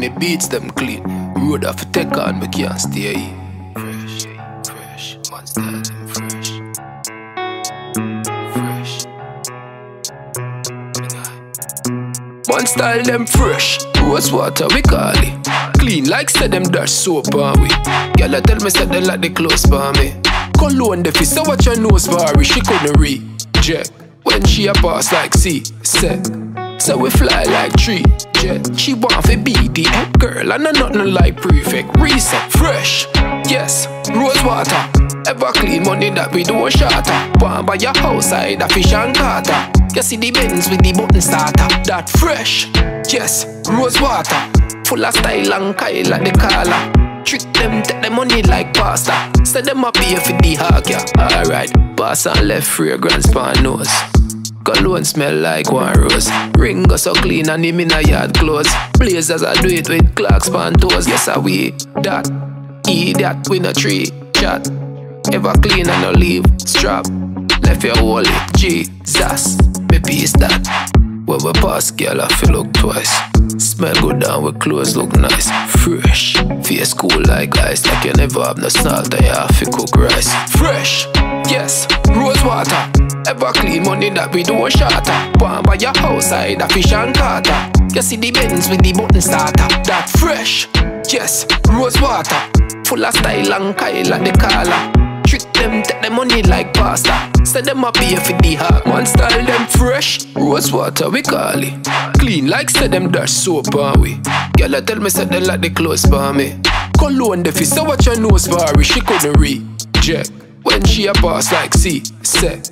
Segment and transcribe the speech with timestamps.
[0.00, 1.02] When it beats them clean,
[1.34, 3.36] road off a take on, we can't stay here.
[3.74, 4.24] Fresh,
[4.64, 6.48] fresh, monster them fresh.
[8.54, 9.04] Fresh.
[12.48, 15.46] Man style them fresh, rose water we call it.
[15.78, 17.68] Clean like say them dash soap on we.
[17.68, 20.14] Girl I tell me say they like the clothes for me.
[20.56, 23.92] Cologne the fist, so watch your nose for she couldn't reject.
[24.22, 26.26] When she a pass like C, set.
[26.80, 28.02] So we fly like tree
[28.40, 29.84] She want to be the
[30.18, 31.94] girl, and I nothing like prefect.
[32.00, 33.06] Reset, fresh,
[33.44, 34.80] yes, rose water.
[35.28, 37.12] Ever clean money that we do a shatter.
[37.44, 39.70] Want by your house side, a fish and carter.
[39.94, 41.68] You see the Benz with the button starter.
[41.84, 42.66] That fresh,
[43.12, 44.40] yes, rose water.
[44.86, 47.24] Full of style and Kyle like the collar.
[47.24, 49.30] Trick them, take the money like pasta.
[49.44, 51.04] Say them up here for the hawk, yeah.
[51.18, 53.92] Alright, pass on left fragrance pan nose.
[54.64, 56.30] Cologne smell like one rose.
[56.56, 58.72] Ring so clean and him in a yard clothes.
[58.98, 61.08] Blazers I do it with Clarks pan toes.
[61.08, 61.70] Yes, I we
[62.02, 62.28] that.
[62.88, 64.68] Eat that with a tree chat.
[65.32, 67.06] Ever clean and no leave strap.
[67.62, 69.58] Left your holy Jesus.
[69.90, 70.90] Me piece that.
[71.24, 73.12] When we pass, girl, I feel look twice.
[73.62, 75.50] Smell good down with clothes look nice.
[75.70, 76.34] Fresh.
[76.64, 77.86] Face cool like ice.
[77.86, 79.14] Like you never have no salt.
[79.14, 80.32] I have to cook rice.
[80.50, 81.06] Fresh.
[81.50, 81.88] Yes.
[82.10, 82.78] Rose water.
[83.26, 85.38] Ever clean money that we do a shatter.
[85.40, 87.70] Want by your house a fish and carter.
[87.92, 89.66] You see the Benz with the button starter.
[89.82, 90.68] That fresh.
[91.12, 91.46] Yes.
[91.68, 92.38] Rose water.
[92.86, 95.22] Full of style and Kyle and the collar.
[95.26, 97.30] Trick them, take the money like pasta.
[97.44, 98.86] Say them up here for the heart.
[98.86, 100.26] Man style them fresh.
[100.36, 101.84] Rose water we call it.
[102.20, 104.20] Clean like say them dash soap on we.
[104.56, 106.60] Girl I tell me say they like the clothes for me.
[106.96, 108.82] Cologne the fist, so watch your nose for.
[108.84, 110.30] She couldn't reject.
[110.62, 112.64] When she a boss like C, sec.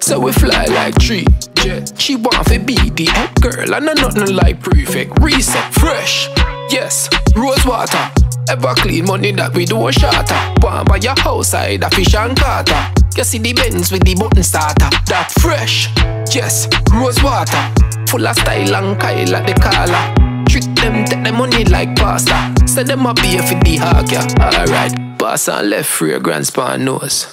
[0.00, 1.24] So we fly like tree
[1.54, 1.92] jet.
[1.96, 5.20] She want to be the head girl, and I nothing like prefect.
[5.20, 6.28] Reset, fresh,
[6.70, 8.10] yes, rose water.
[8.48, 10.60] Ever clean money that we do a shatter.
[10.60, 12.92] Want by your house side, a fish and carter.
[13.16, 14.90] You see the Benz with the button starter.
[15.06, 15.88] That fresh,
[16.34, 17.62] yes, rose water.
[18.08, 20.31] Full of style and Kyle like the collar.
[20.82, 22.52] Them, take the money like pasta.
[22.66, 24.26] Say them up here for the hawk, yeah.
[24.40, 27.32] Alright, pass on left fragrance pan nose.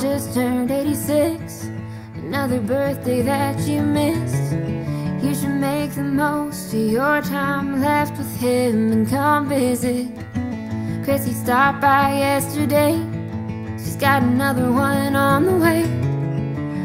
[0.00, 1.64] just turned 86
[2.14, 4.52] Another birthday that you missed.
[5.24, 10.06] You should make the most of your time left with him And come visit.
[11.04, 12.94] Chrissy stopped by yesterday.
[13.76, 15.84] She's got another one on the way.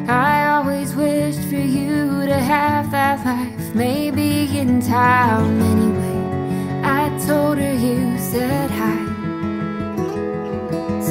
[0.07, 6.81] I always wished for you to have that life Maybe in time, anyway.
[6.83, 9.02] I told her you said hi.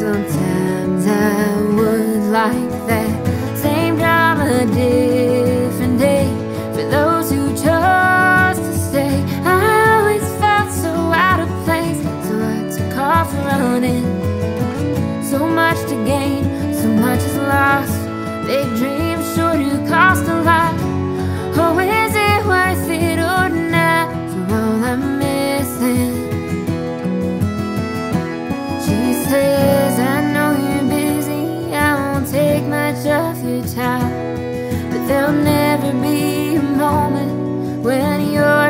[0.03, 6.27] Sometimes I would like that same drama, different day
[6.75, 9.15] for those who chose to stay.
[9.45, 14.03] I always felt so out of place, so I took off running.
[15.23, 16.43] So much to gain,
[16.75, 17.97] so much is lost.
[18.45, 20.82] Big dreams sure do cost a lot.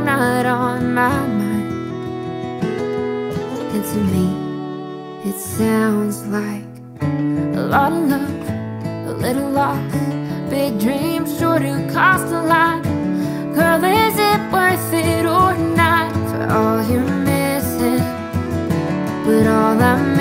[0.05, 2.65] Not on my mind.
[3.75, 4.29] And to me,
[5.29, 8.49] it sounds like a lot of love,
[9.07, 9.93] a little loss.
[10.51, 12.83] Big dreams sure to cost a lot.
[13.55, 18.05] Girl, is it worth it or not for all you're missing?
[19.25, 20.12] But all I'm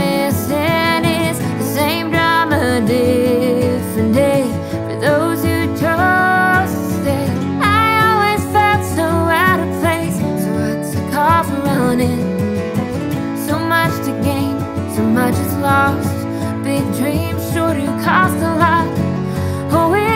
[15.71, 16.17] lost.
[16.65, 18.87] Big dreams sure do cost a lot.
[19.75, 20.10] Oh,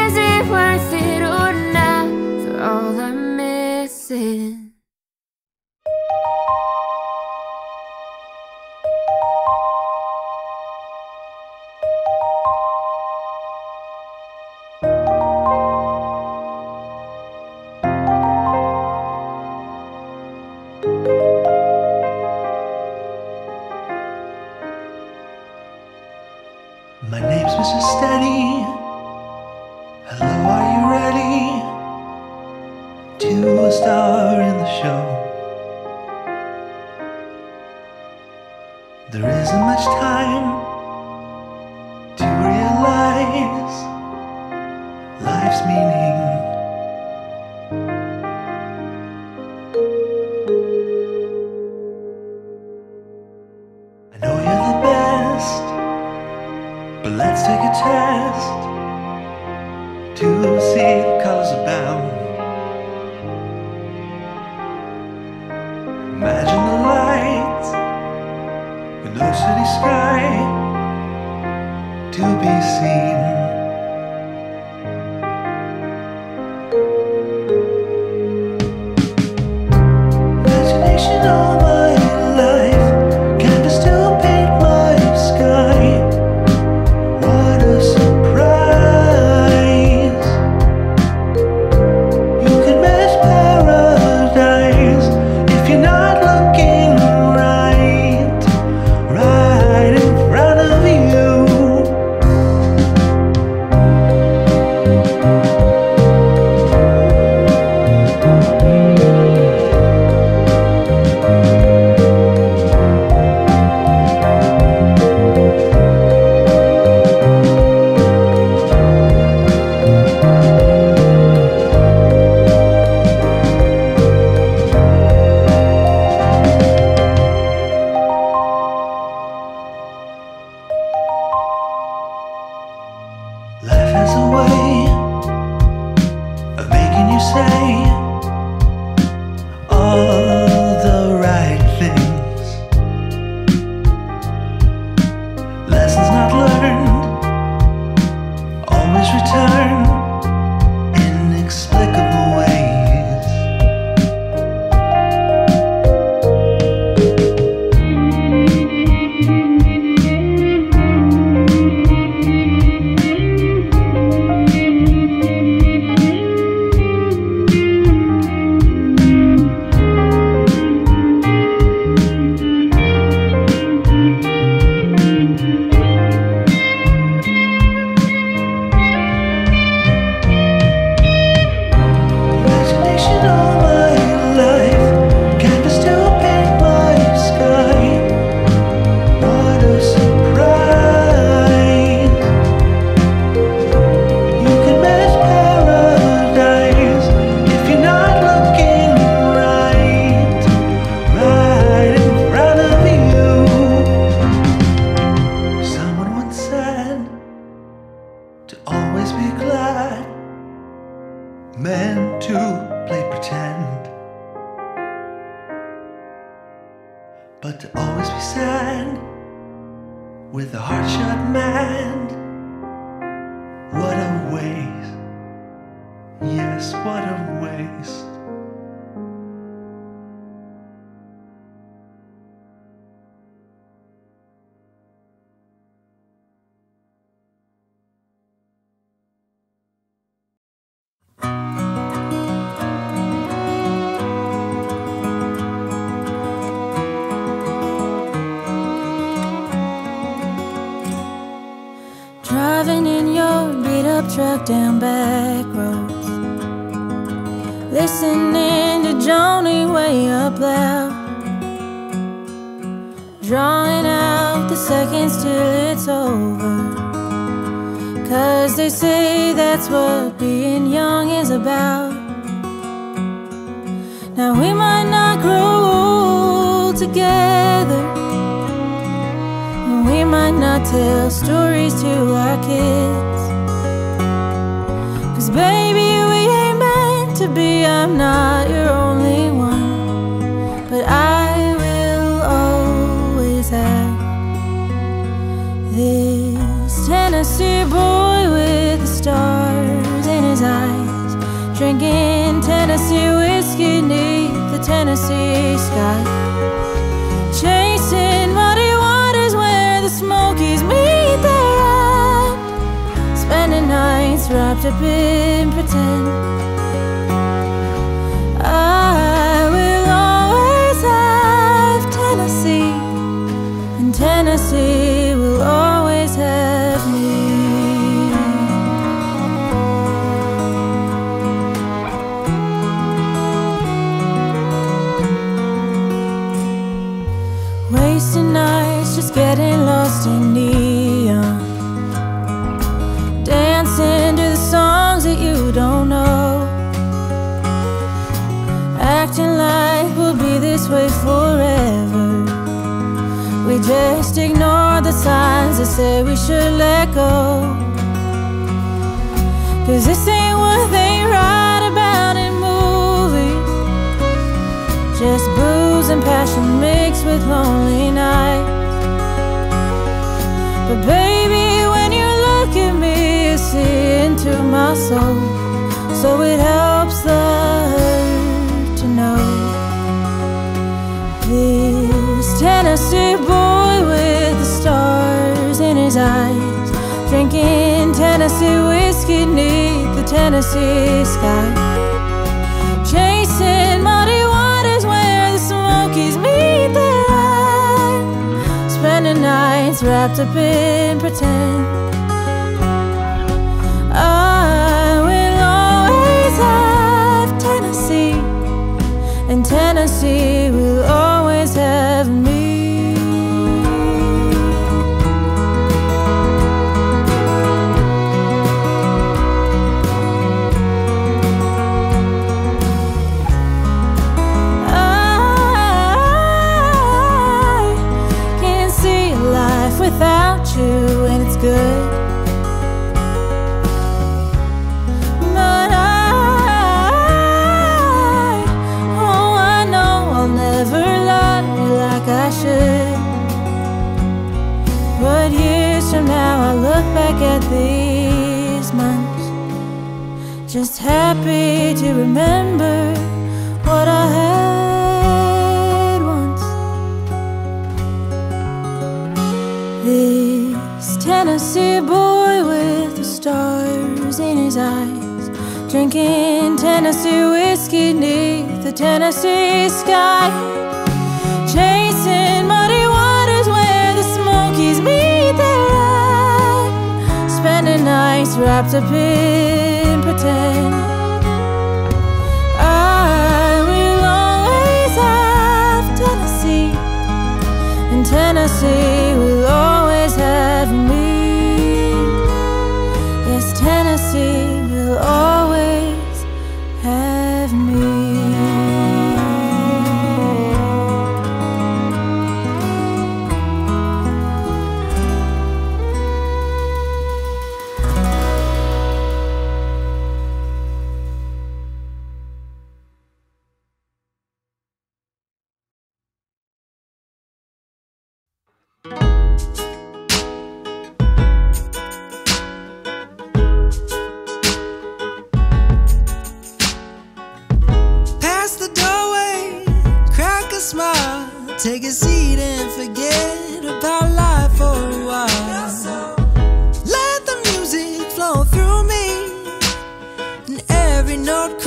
[541.35, 541.59] loud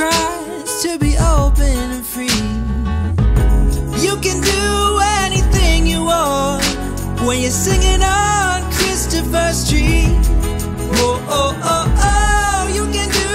[0.83, 2.43] to be open and free.
[4.05, 4.69] You can do
[5.25, 6.65] anything you want
[7.27, 10.15] when you're singing on Christopher Street.
[10.97, 13.35] Whoa, oh, oh, oh, oh, you can do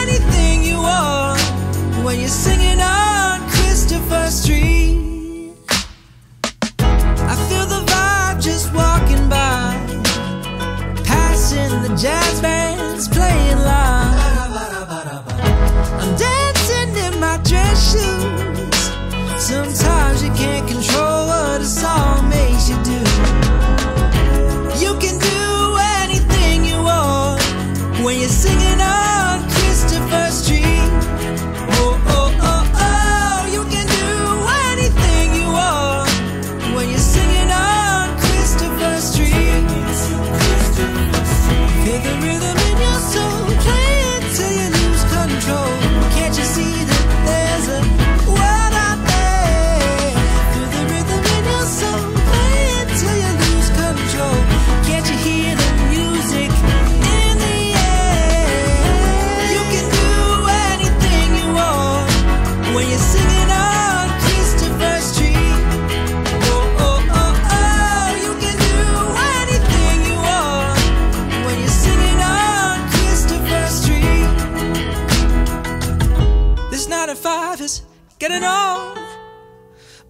[0.00, 1.40] anything you want
[2.04, 5.52] when you're singing on Christopher Street.
[7.32, 9.70] I feel the vibe just walking by,
[11.04, 14.05] passing the jazz bands playing live.
[17.96, 19.46] choose.
[19.46, 19.85] Sometimes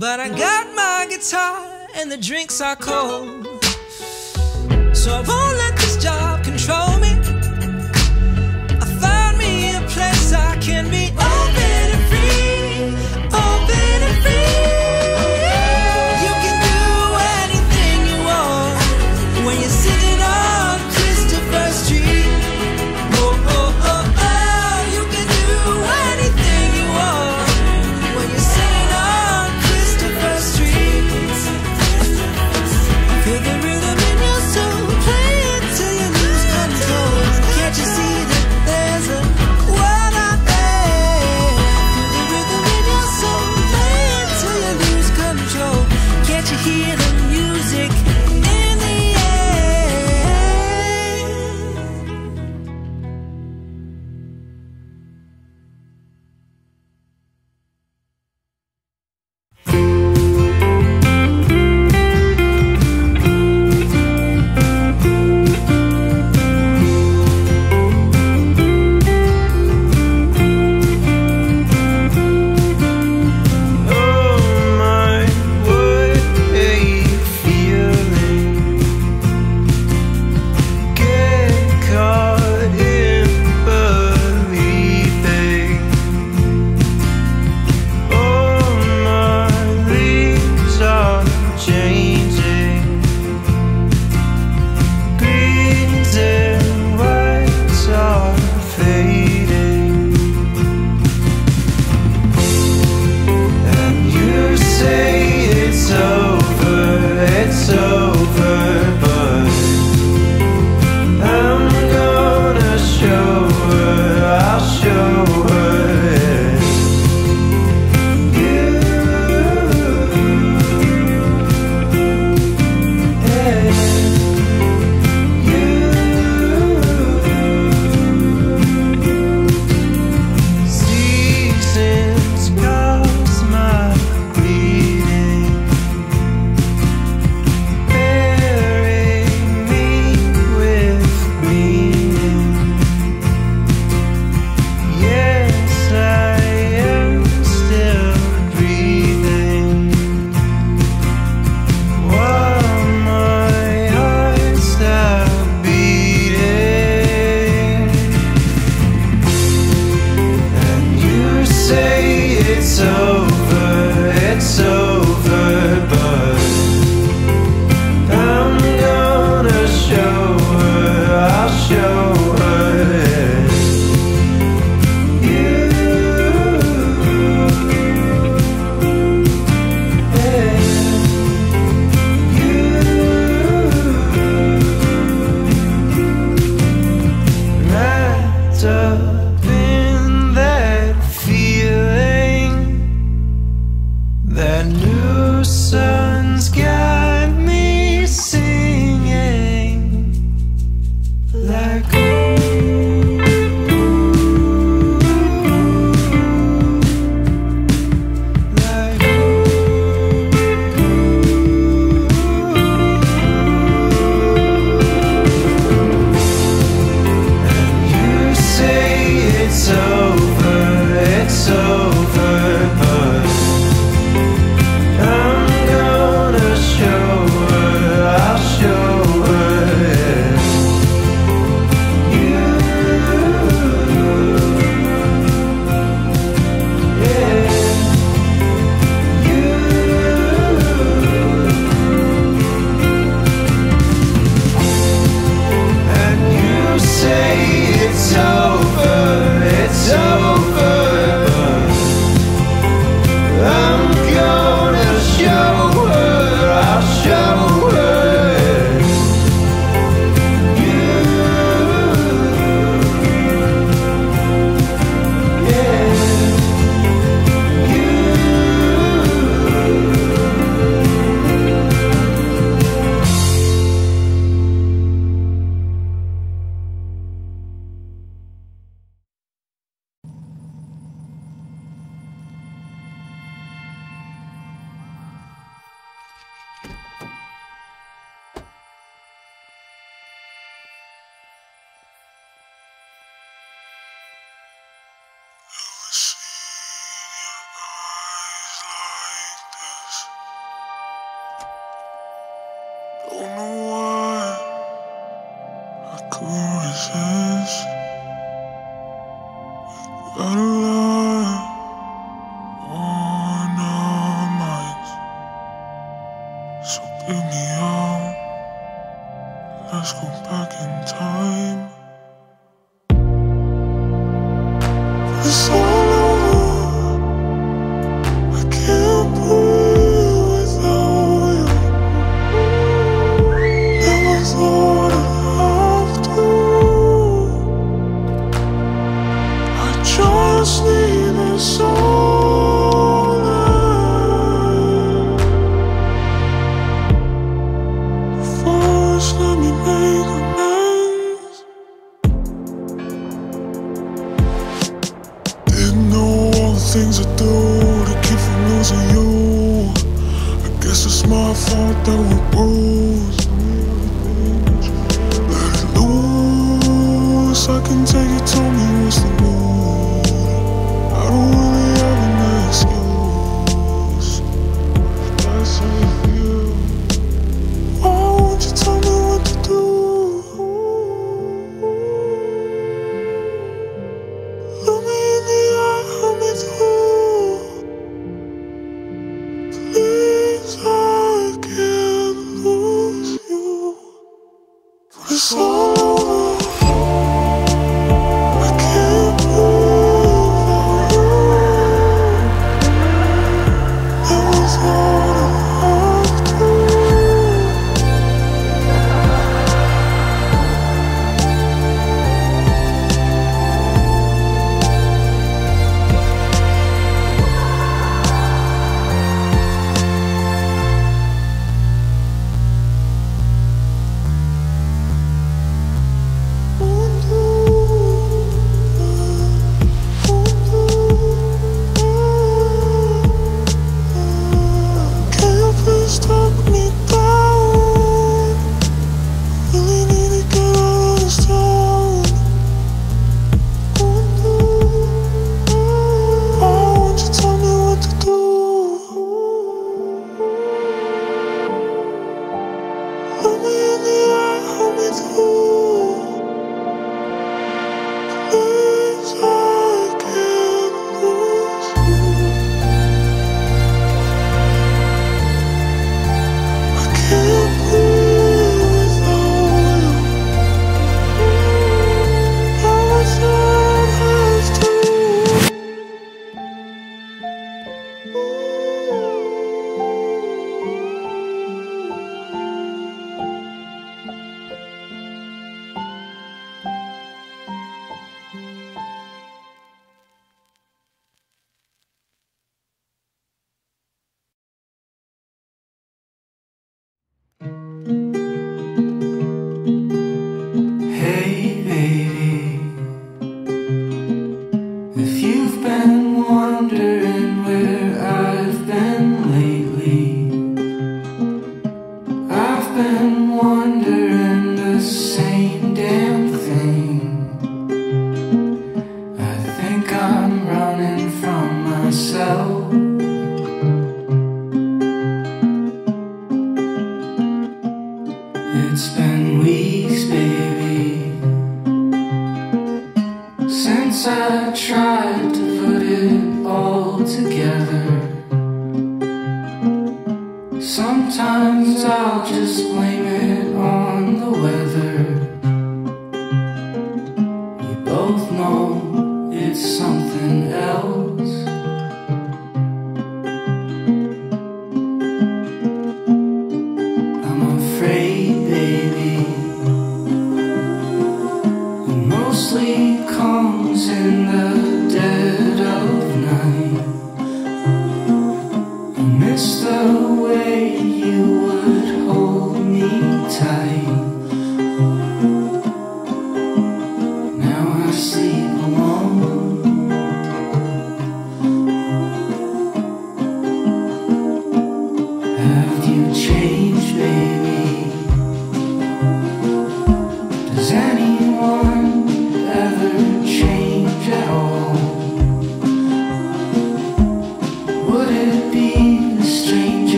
[0.00, 3.46] But I got my guitar and the drinks are cold.
[4.96, 5.69] So I won't let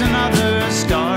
[0.00, 1.09] another starts.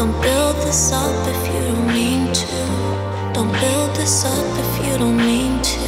[0.00, 2.46] Don't build this up if you don't mean to.
[3.34, 5.78] Don't build this up if you don't mean to.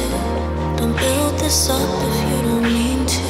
[0.77, 3.23] Don't build this up if you don't mean to.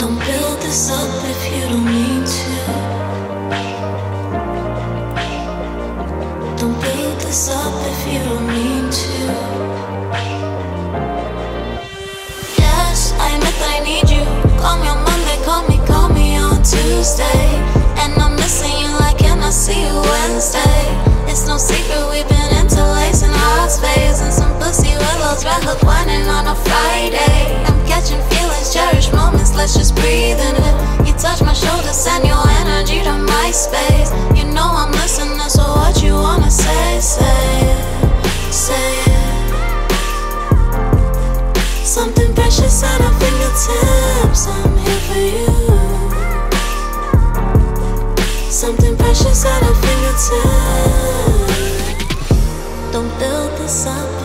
[0.00, 2.50] Don't build this up if you don't mean to.
[6.58, 9.18] Don't build this up if you don't mean to.
[12.58, 14.24] Yes, I admit I need you.
[14.58, 15.03] Call me on
[16.64, 17.44] Tuesday.
[18.00, 20.80] And I'm missing you like, can I see you Wednesday?
[21.28, 26.26] It's no secret we've been interlacing hot space and some pussy willows, red hook whining
[26.26, 27.60] on a Friday.
[27.68, 30.76] I'm catching feelings, cherish moments, let's just breathe in it.
[31.06, 34.10] You touch my shoulder, send your energy to my space.
[34.32, 37.94] You know I'm listening, so what you wanna say, say
[38.54, 39.04] say.
[41.84, 44.46] Something precious at our fingertips.
[44.46, 45.53] I'm here for you.
[48.64, 50.30] Something precious at our fingertips.
[52.92, 54.23] Don't build this up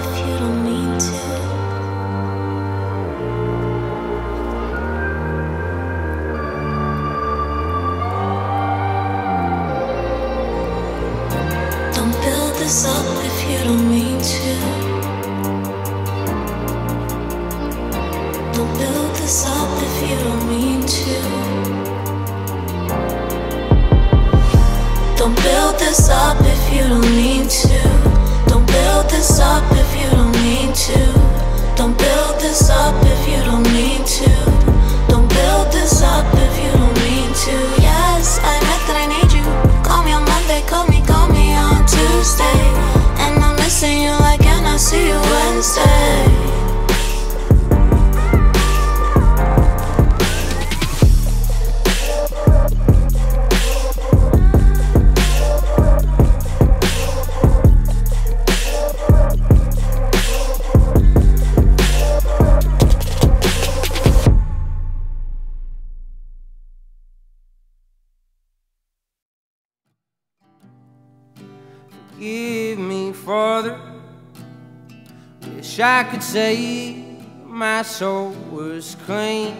[76.29, 77.03] say
[77.43, 79.55] my soul was clean.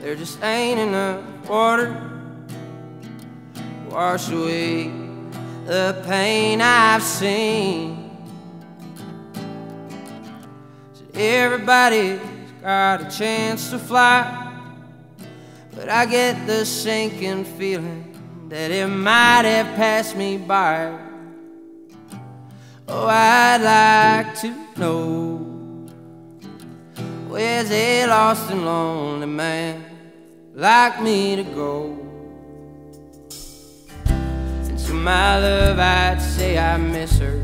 [0.00, 1.88] There just ain't enough water
[3.54, 4.92] to wash away
[5.64, 8.16] the pain I've seen.
[10.92, 12.20] So everybody's
[12.62, 14.52] got a chance to fly.
[15.74, 21.03] But I get the sinking feeling that it might have passed me by.
[22.86, 25.36] Oh, I'd like to know
[27.28, 29.84] where's a lost and lonely man
[30.54, 31.98] like me to go?
[34.06, 37.42] And to my love, I'd say I miss her.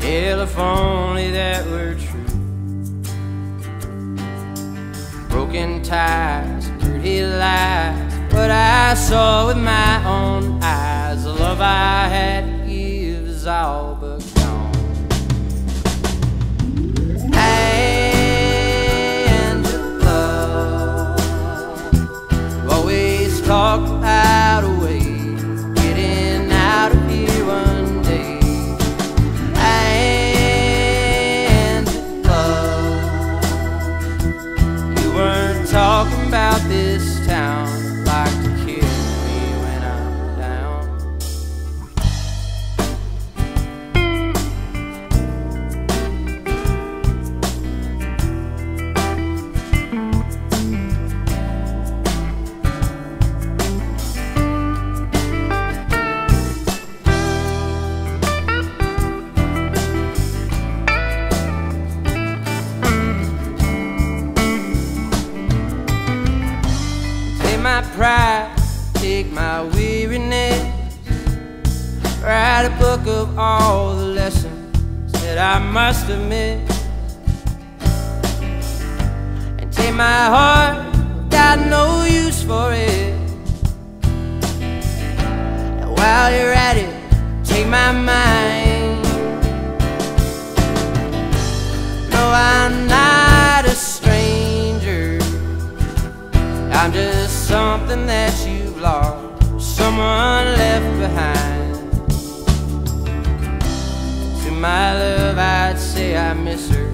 [0.00, 2.26] Hell, if only that were true.
[5.36, 8.15] broken ties, dirty lies.
[8.36, 13.96] What I saw with my own eyes, the love I had to give is all
[13.98, 14.74] but gone.
[19.46, 21.16] Angela,
[22.62, 24.64] you always talk about
[67.76, 68.56] my pride,
[68.94, 70.64] take my weariness.
[72.22, 76.86] Write a book of all the lessons that I must have missed.
[79.58, 80.76] And take my heart,
[81.28, 83.12] got no use for it.
[85.80, 86.94] And while you're at it,
[87.44, 89.02] take my mind.
[92.10, 95.18] No, I'm not a stranger.
[96.72, 97.15] I'm just
[97.56, 101.74] something that you've lost, someone left behind.
[104.42, 106.88] To my love, I'd say I miss her.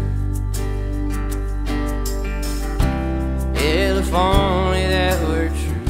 [3.59, 5.87] Hell, if only that were true.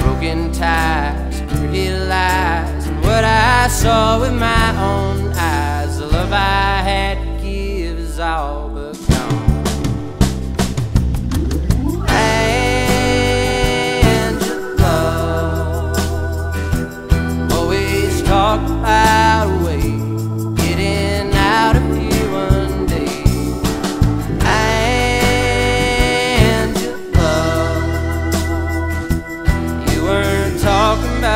[0.00, 5.98] Broken ties, pretty lies, and what I saw with my own eyes.
[5.98, 8.71] The love I had to give is all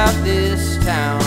[0.07, 1.26] about this town.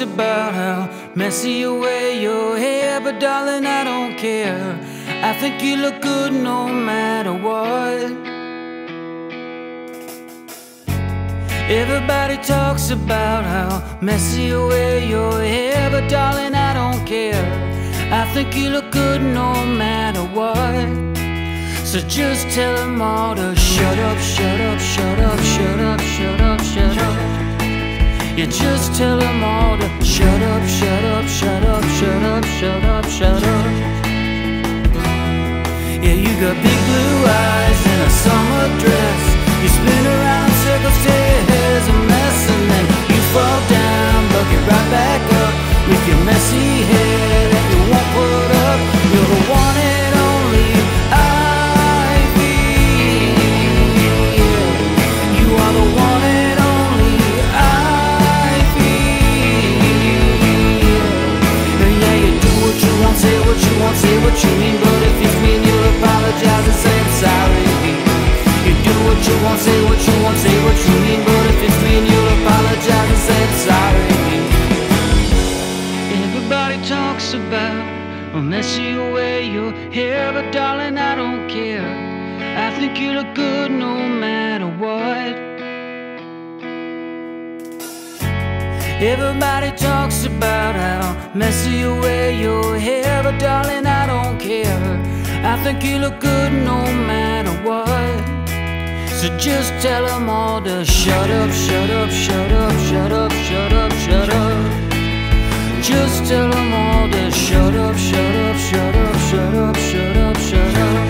[0.00, 1.77] About how messy you
[45.88, 47.07] with your messy hair
[78.38, 81.90] a messy way your hair, but darling, I don't care.
[82.66, 83.94] I think you look good no
[84.24, 85.34] matter what.
[89.12, 94.84] Everybody talks about how messy you wear your hair, but darling, I don't care.
[95.52, 98.18] I think you look good no matter what.
[99.18, 103.72] So just tell them all to shut up, shut up, shut up, shut up, shut
[103.72, 104.87] up, shut up.
[105.88, 110.36] Just tell them all to shut up, shut up, shut up, shut up, shut up,
[110.36, 111.06] shut up.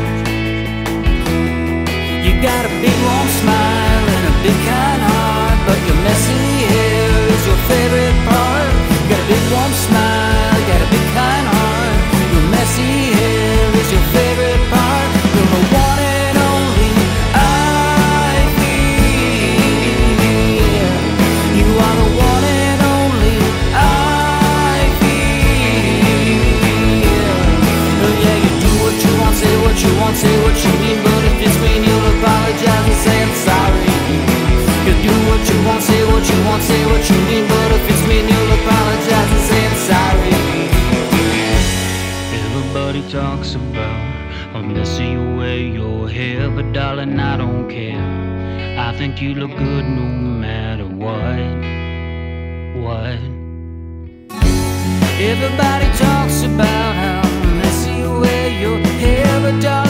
[2.22, 7.10] You got a big warm smile and a big kind heart, but your messy hair
[7.34, 8.70] is your favorite part.
[9.10, 11.27] Got a big warm smile, got a big kind
[48.98, 51.38] think you look good no matter what.
[52.82, 53.20] What?
[55.20, 57.22] Everybody talks about how
[57.60, 59.87] messy you wear your hair, but darling,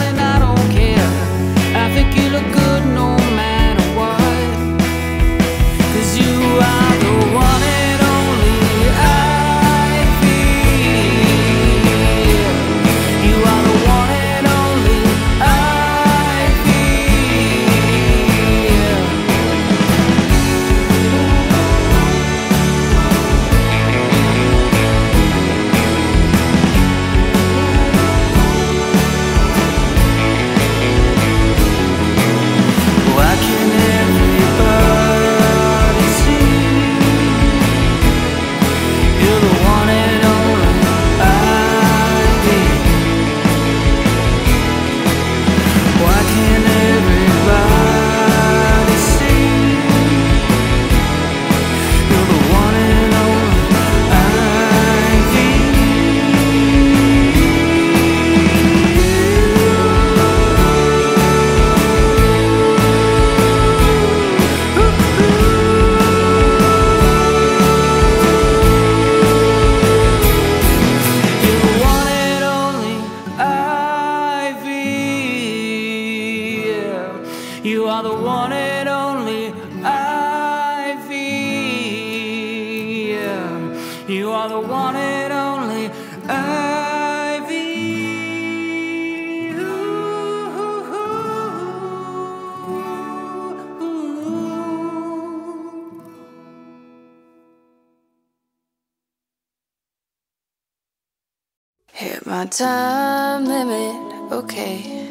[102.49, 105.07] time limit, okay.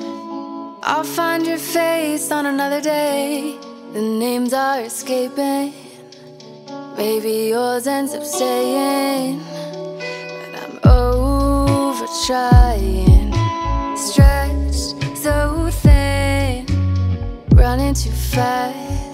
[0.83, 3.57] I'll find your face on another day.
[3.93, 5.73] The names are escaping.
[6.97, 9.41] Maybe yours ends up staying.
[9.99, 13.33] But I'm over trying.
[13.97, 16.67] Stretched so thin.
[17.51, 19.08] Running too fast.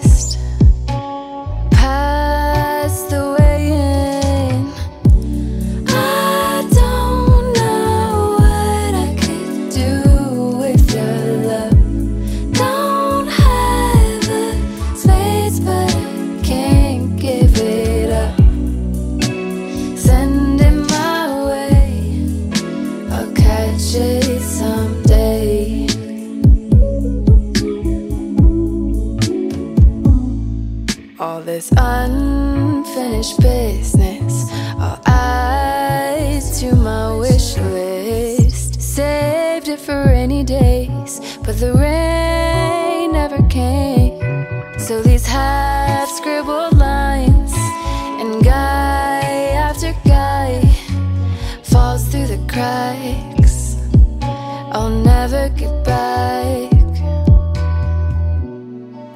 [41.55, 44.19] But the rain never came.
[44.77, 47.53] So these half-scribbled lines
[48.19, 49.21] And guy
[49.67, 50.59] after guy
[51.63, 53.77] Falls through the cracks.
[54.73, 56.73] I'll never get back.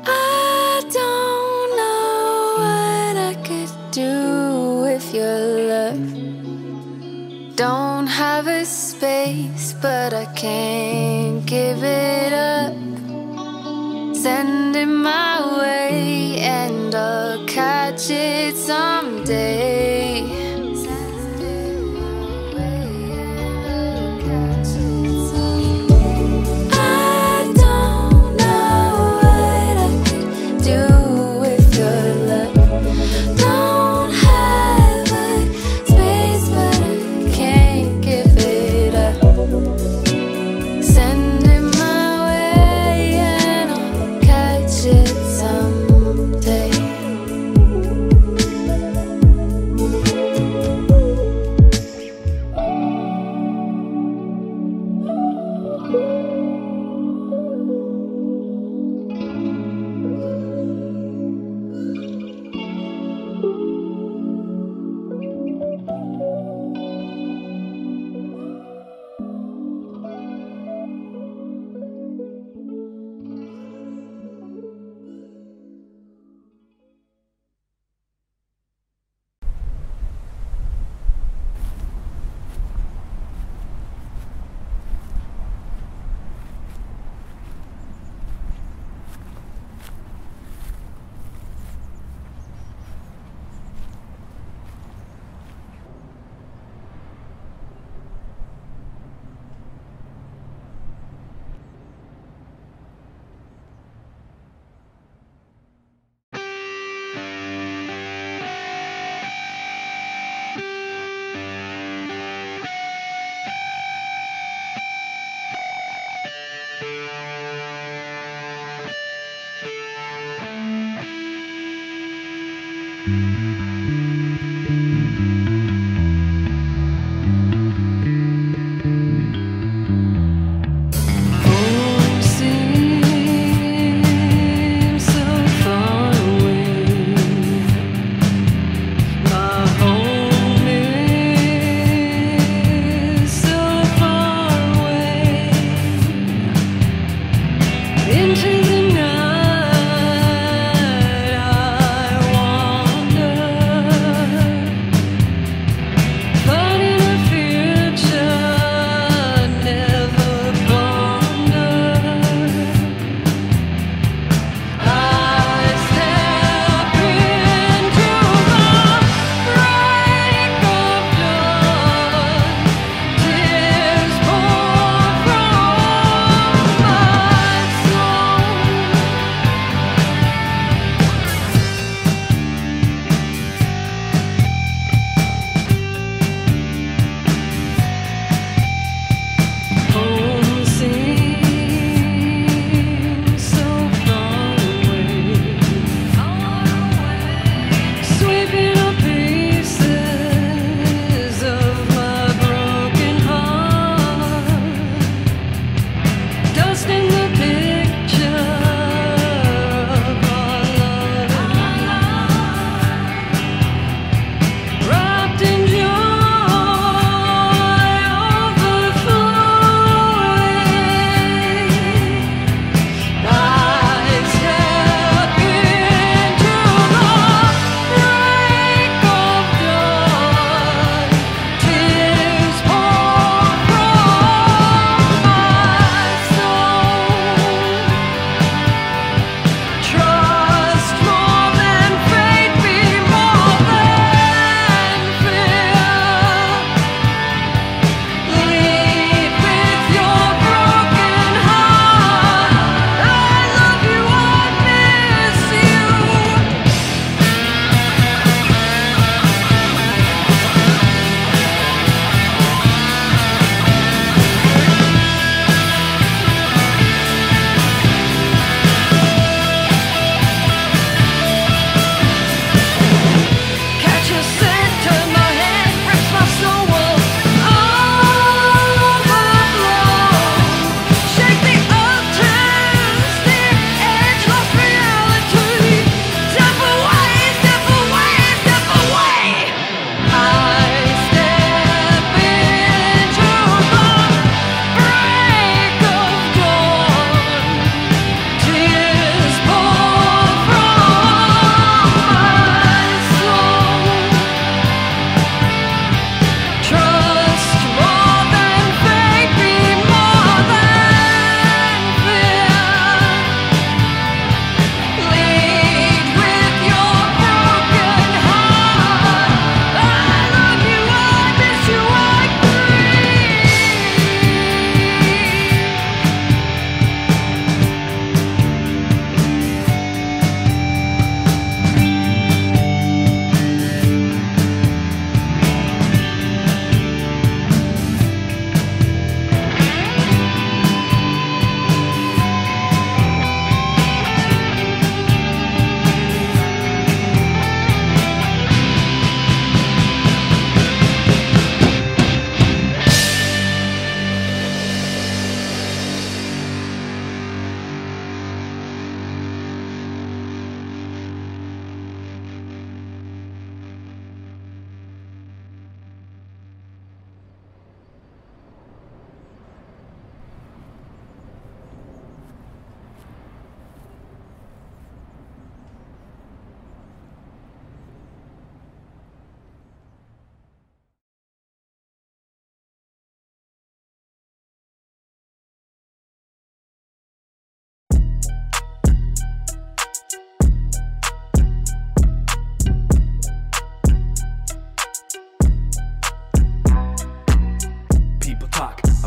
[0.05, 5.39] I don't know what I could do with your
[5.73, 7.55] love.
[7.57, 10.98] Don't have a space but I can
[11.69, 12.73] Give it up.
[14.15, 20.38] Send it my way, and I'll catch it someday.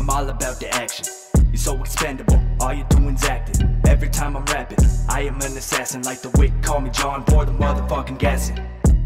[0.03, 1.05] I'm all about the action.
[1.45, 3.81] You're so expendable, all you're doing's acting.
[3.87, 6.01] Every time I'm rapping, I am an assassin.
[6.01, 8.59] Like the wick, call me John for the motherfucking gassing.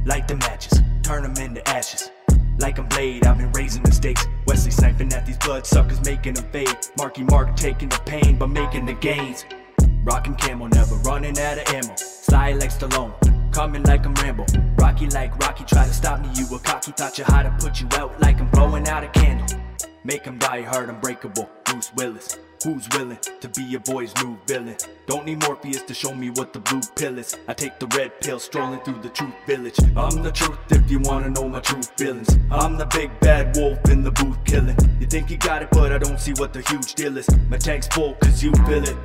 [0.05, 2.09] Light the matches, turn them into ashes.
[2.57, 4.25] Like I'm Blade, I've been raising the stakes.
[4.47, 6.75] Wesley sniping at these bloodsuckers, making them fade.
[6.97, 9.45] Marky Mark taking the pain, but making the gains.
[10.03, 11.95] Rockin' camo, never running out of ammo.
[11.95, 13.13] Sly like Stallone,
[13.53, 14.47] coming like I'm Rambo.
[14.79, 16.91] Rocky like Rocky, try to stop me, you a cocky.
[16.91, 19.59] Taught you how to put you out like I'm blowing out a candle.
[20.07, 21.49] Make 'em die hard, unbreakable.
[21.65, 22.37] Bruce Willis.
[22.63, 24.77] Who's willing to be your boy's new villain?
[25.05, 27.35] Don't need Morpheus to show me what the blue pill is.
[27.49, 29.77] I take the red pill strolling through the truth village.
[29.97, 32.29] I'm the truth if you wanna know my true feelings.
[32.49, 34.77] I'm the big bad wolf in the booth killing.
[34.97, 37.27] You think you got it, but I don't see what the huge deal is.
[37.49, 38.95] My tank's full cause you feel it.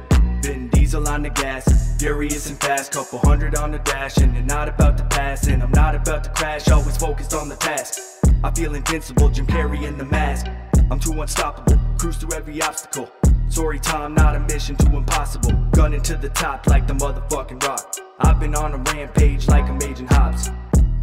[0.42, 4.42] Vin Diesel on the gas, furious and fast, couple hundred on the dash, and you're
[4.42, 8.00] not about to pass, and I'm not about to crash, always focused on the task.
[8.42, 10.46] I feel invincible, Jim Carrey in the mask.
[10.90, 13.08] I'm too unstoppable, cruise through every obstacle.
[13.48, 15.52] Sorry, Tom, not a mission too impossible.
[15.70, 17.94] Gunning to the top like the motherfucking rock.
[18.18, 20.50] I've been on a rampage like I'm Agent Hobbs.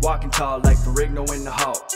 [0.01, 1.87] Walking tall like Ferrigno in the hall.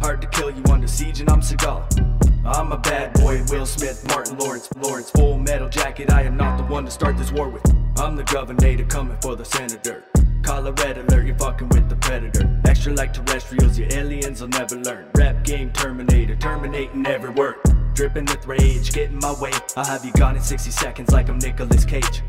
[0.00, 2.19] Hard to kill you under siege, and I'm Seagal.
[2.44, 6.10] I'm a bad boy, Will Smith, Martin Lawrence, Lawrence, full metal jacket.
[6.10, 7.62] I am not the one to start this war with.
[7.98, 10.04] I'm the governor coming for the senator.
[10.50, 12.60] Red alert, you're fucking with the predator.
[12.64, 15.08] Extra like terrestrials, your aliens will never learn.
[15.14, 17.56] Rap game Terminator, terminating every word.
[17.94, 19.52] Dripping with rage, get in my way.
[19.76, 22.22] I'll have you gone in 60 seconds like I'm Nicolas Cage.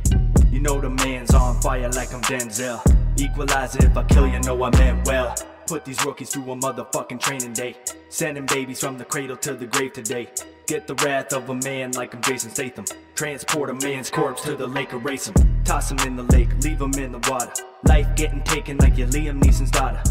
[0.52, 2.80] You know the man's on fire like I'm Denzel.
[3.20, 5.36] Equalizer if I kill you, know I meant well.
[5.72, 7.78] Put these rookies through a motherfucking training day.
[8.10, 10.28] Sending babies from the cradle to the grave today.
[10.68, 12.84] Get the wrath of a man like I'm Jason Statham.
[13.16, 15.64] Transport a man's corpse to the lake, erase him.
[15.64, 17.54] Toss him in the lake, leave him in the water.
[17.86, 20.04] Life getting taken like you're Liam Neeson's daughter.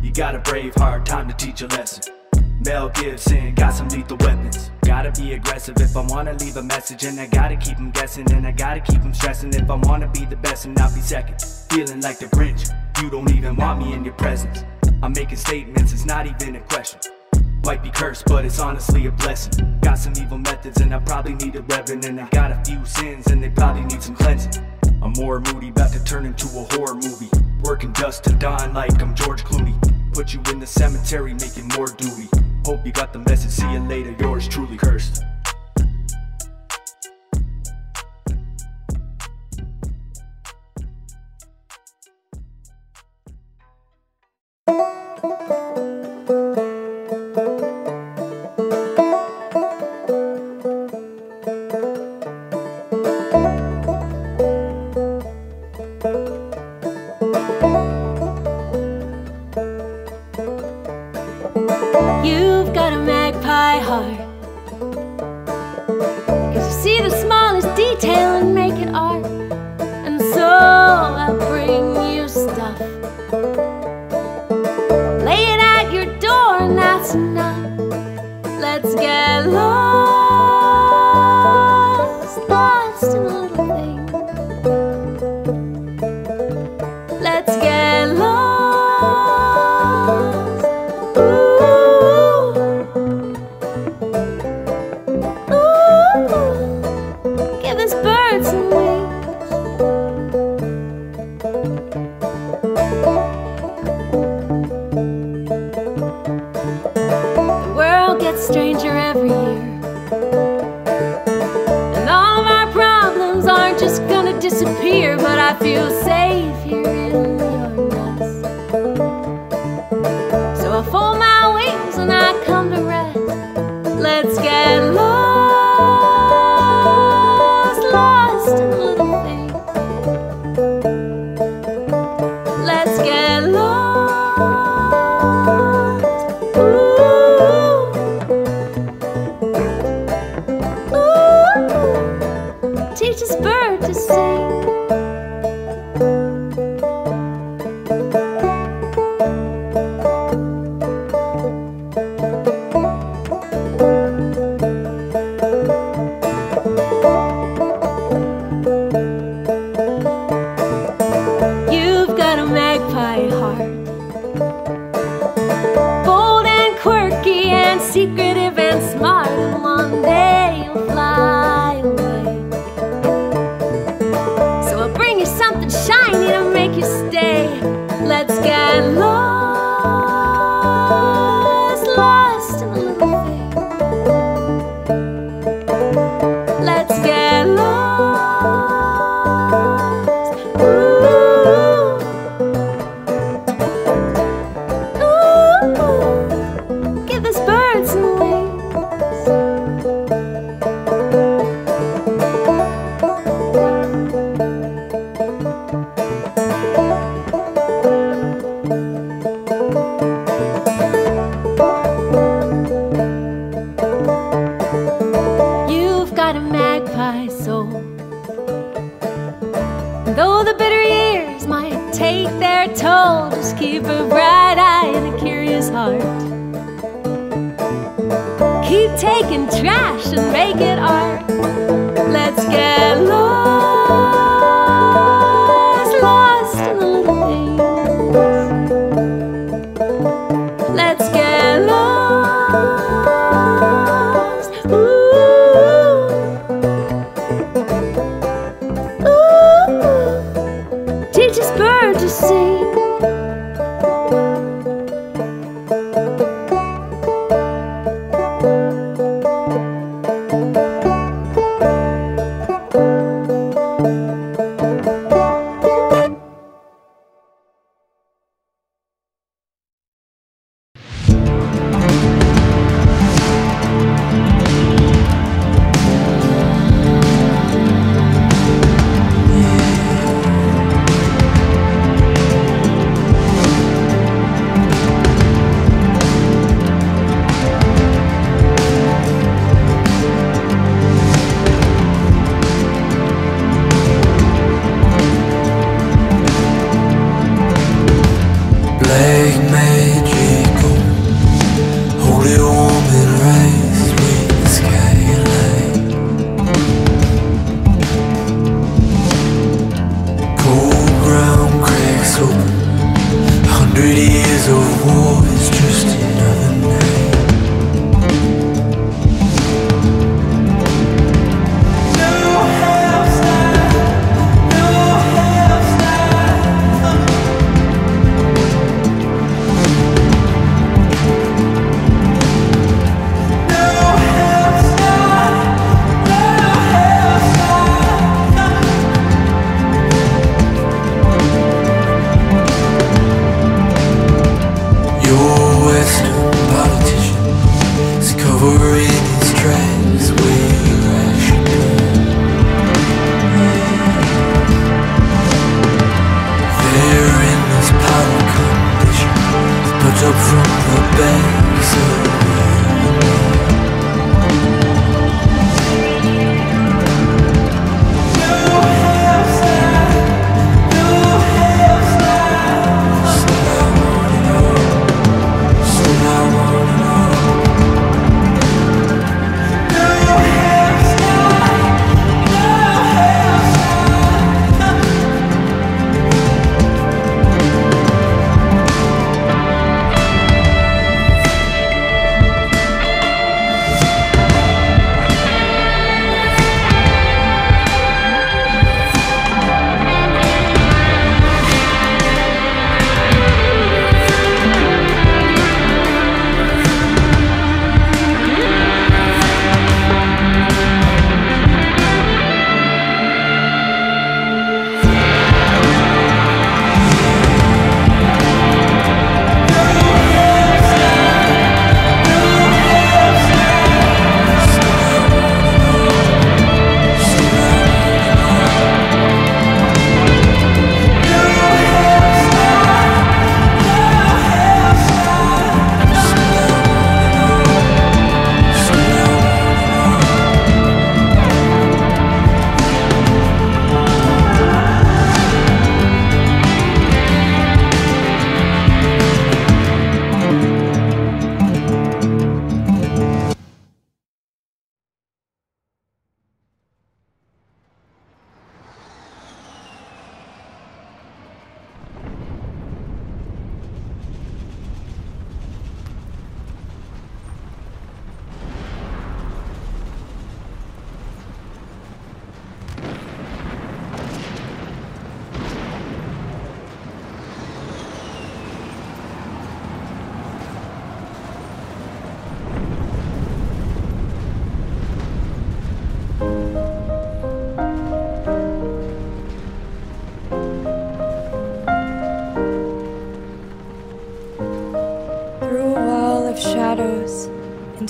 [0.00, 2.14] You got a brave heart, time to teach a lesson.
[2.64, 4.70] Mel Gibson got some lethal weapons.
[4.82, 8.30] Gotta be aggressive if I wanna leave a message, and I gotta keep them guessing,
[8.32, 11.00] and I gotta keep them stressing if I wanna be the best and not be
[11.00, 11.40] second.
[11.70, 12.70] Feeling like the Grinch,
[13.00, 14.64] you don't even want me in your presence.
[15.02, 16.98] I'm making statements, it's not even a question.
[17.64, 19.78] Might be cursed, but it's honestly a blessing.
[19.80, 22.84] Got some evil methods, and I probably need a reverend, and I got a few
[22.84, 24.64] sins, and they probably need some cleansing.
[25.00, 27.30] I'm more moody, about to turn into a horror movie.
[27.62, 29.76] Working dust to dawn like I'm George Clooney.
[30.12, 32.28] Put you in the cemetery, making more duty.
[32.68, 35.22] Hope you got the message, see you later, yours truly cursed.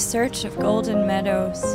[0.09, 1.68] Search of golden meadows,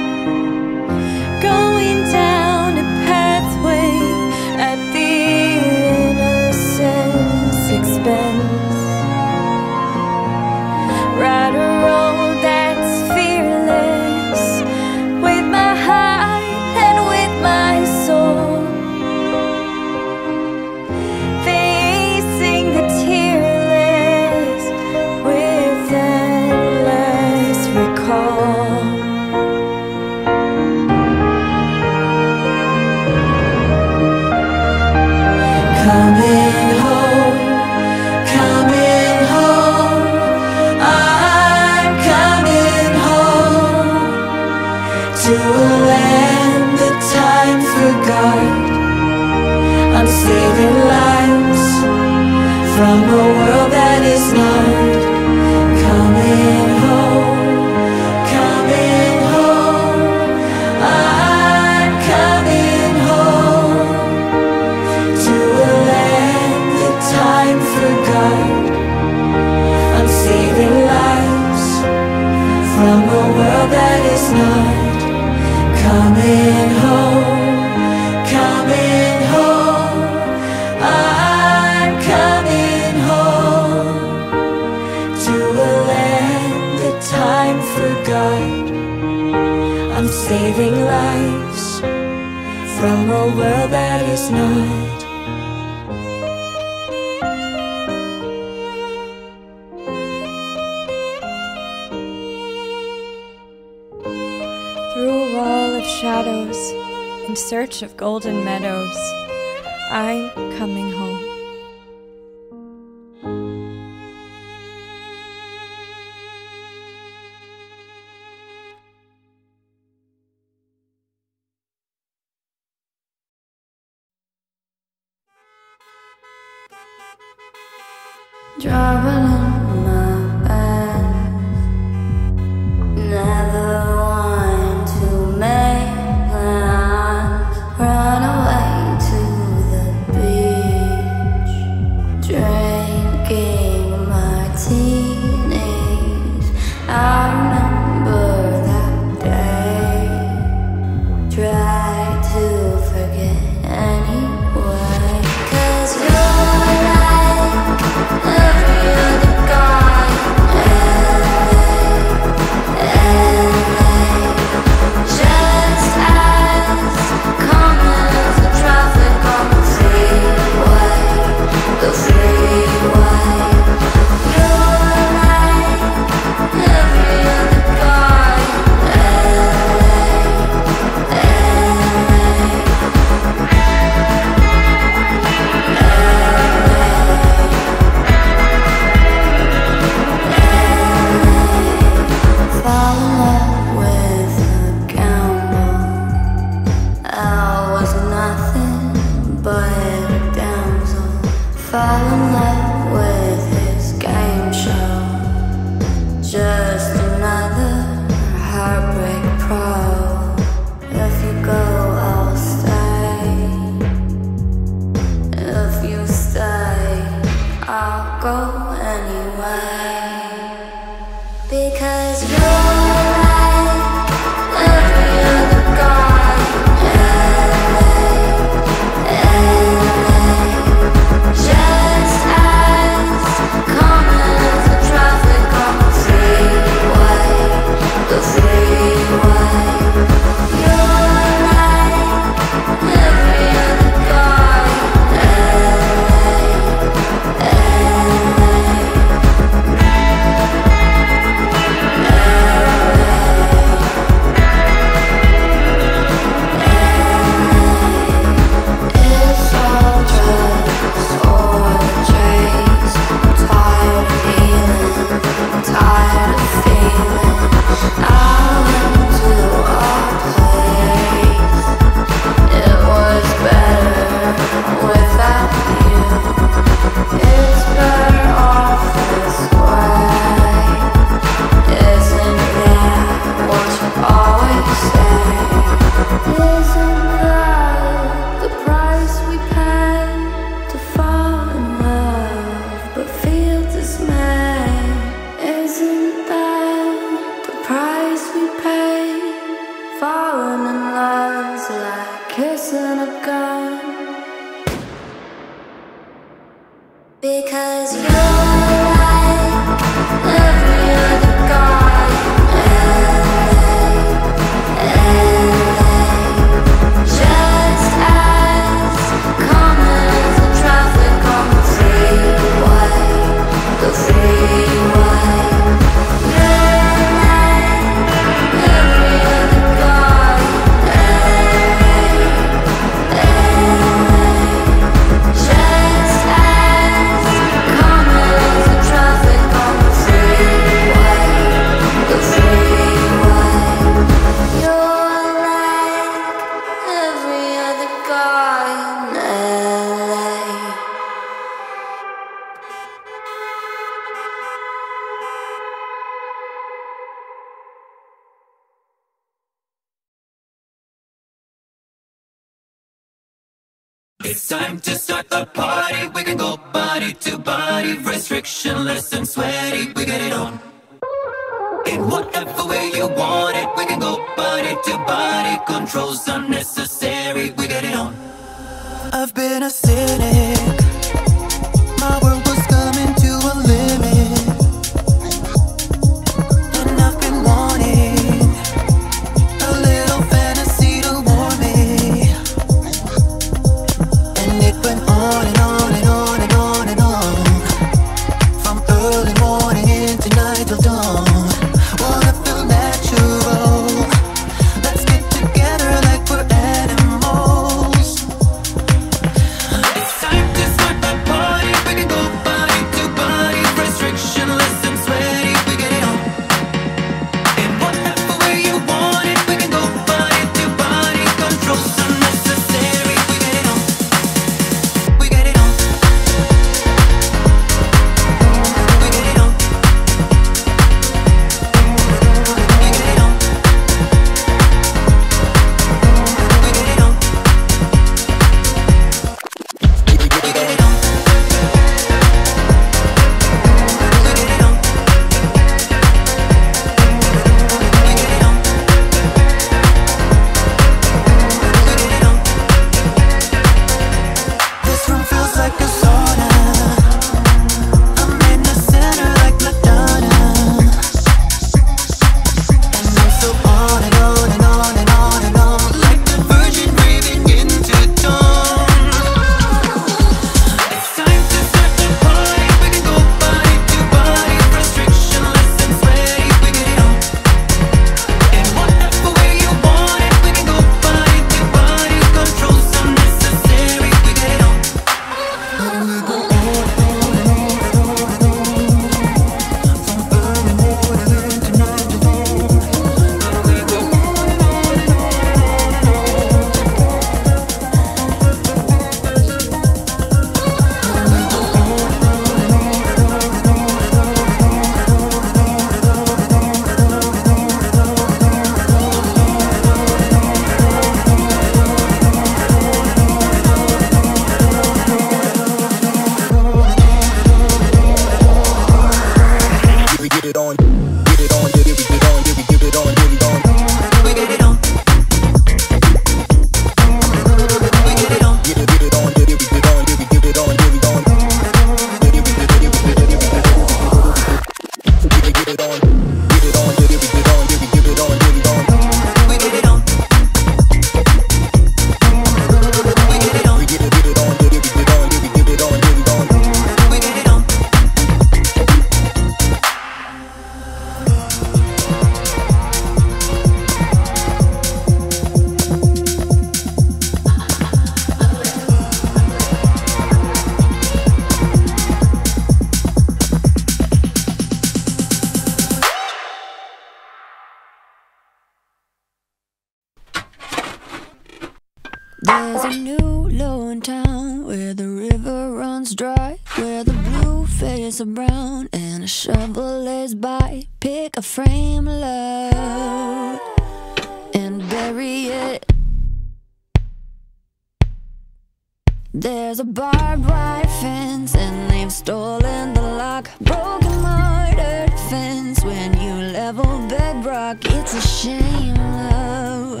[589.42, 593.50] There's a barbed wire fence and they've stolen the lock.
[593.60, 600.00] Broken mortar fence when you level bedrock It's a shame, love,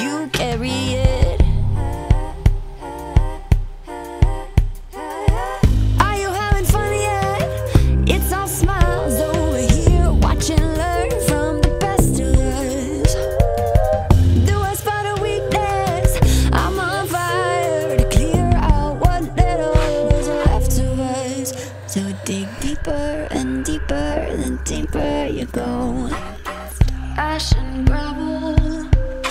[0.00, 1.07] you carry it.
[25.38, 26.08] You go.
[27.16, 28.56] Ash and gravel,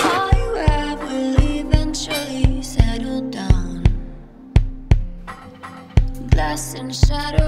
[0.05, 3.83] all you have will eventually settle down.
[6.29, 7.46] Glass and shadows,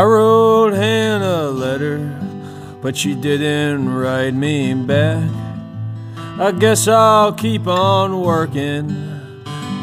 [0.00, 1.98] I wrote Hannah a letter,
[2.80, 5.30] but she didn't write me back.
[6.38, 8.88] I guess I'll keep on working,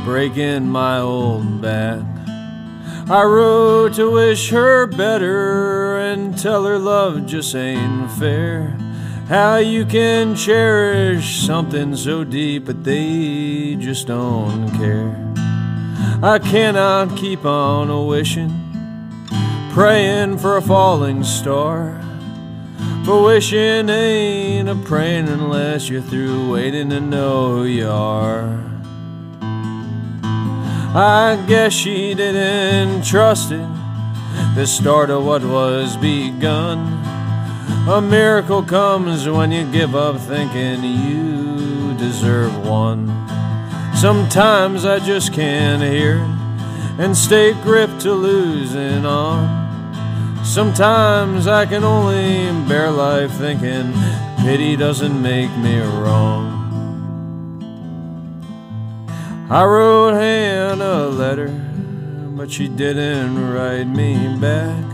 [0.03, 2.01] breaking my old back.
[3.07, 8.69] I wrote to wish her better and tell her love just ain't fair.
[9.29, 15.13] How you can cherish something so deep, but they just don't care.
[16.23, 18.66] I cannot keep on wishing
[19.77, 22.01] praying for a falling star.
[23.05, 28.59] For wishing ain't a praying unless you're through waiting to know who you are.
[30.95, 33.69] I guess she didn't trust it,
[34.55, 36.79] the start of what was begun.
[37.87, 43.05] A miracle comes when you give up thinking you deserve one.
[43.95, 46.37] Sometimes I just can't hear it
[46.99, 49.66] and stay gripped to losing on.
[50.47, 53.93] Sometimes I can only bear life thinking
[54.39, 56.53] pity doesn't make me wrong.
[59.51, 61.49] I wrote Hannah a letter,
[62.35, 64.85] but she didn't write me back.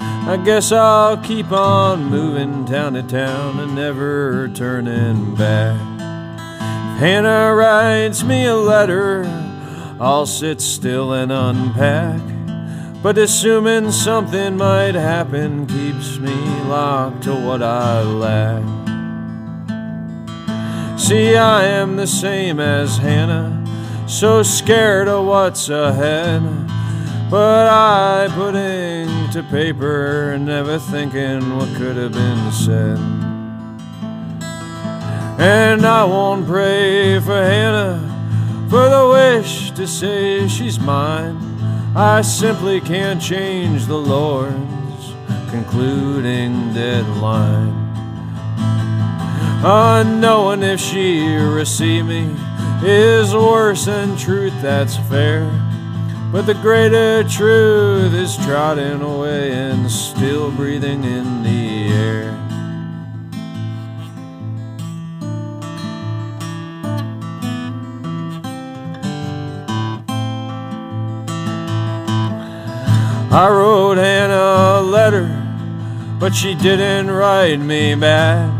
[0.00, 5.80] I guess I'll keep on moving town to town and never turning back.
[6.94, 9.24] If Hannah writes me a letter,
[10.00, 12.31] I'll sit still and unpack.
[13.02, 16.34] But assuming something might happen keeps me
[16.68, 18.62] locked to what I lack.
[20.96, 23.66] See, I am the same as Hannah,
[24.06, 26.42] so scared of what's ahead.
[27.28, 32.98] But I put ink to paper, never thinking what could have been said.
[35.40, 37.98] And I won't pray for Hannah
[38.70, 41.51] for the wish to say she's mine.
[41.94, 45.12] I simply can't change the Lord's
[45.50, 47.74] concluding deadline.
[49.62, 52.34] Unknowing if she receive me
[52.82, 55.44] is worse than truth that's fair.
[56.32, 62.41] But the greater truth is trotting away and still breathing in the air.
[73.34, 75.26] I wrote Hannah a letter,
[76.20, 78.52] but she didn't write me back.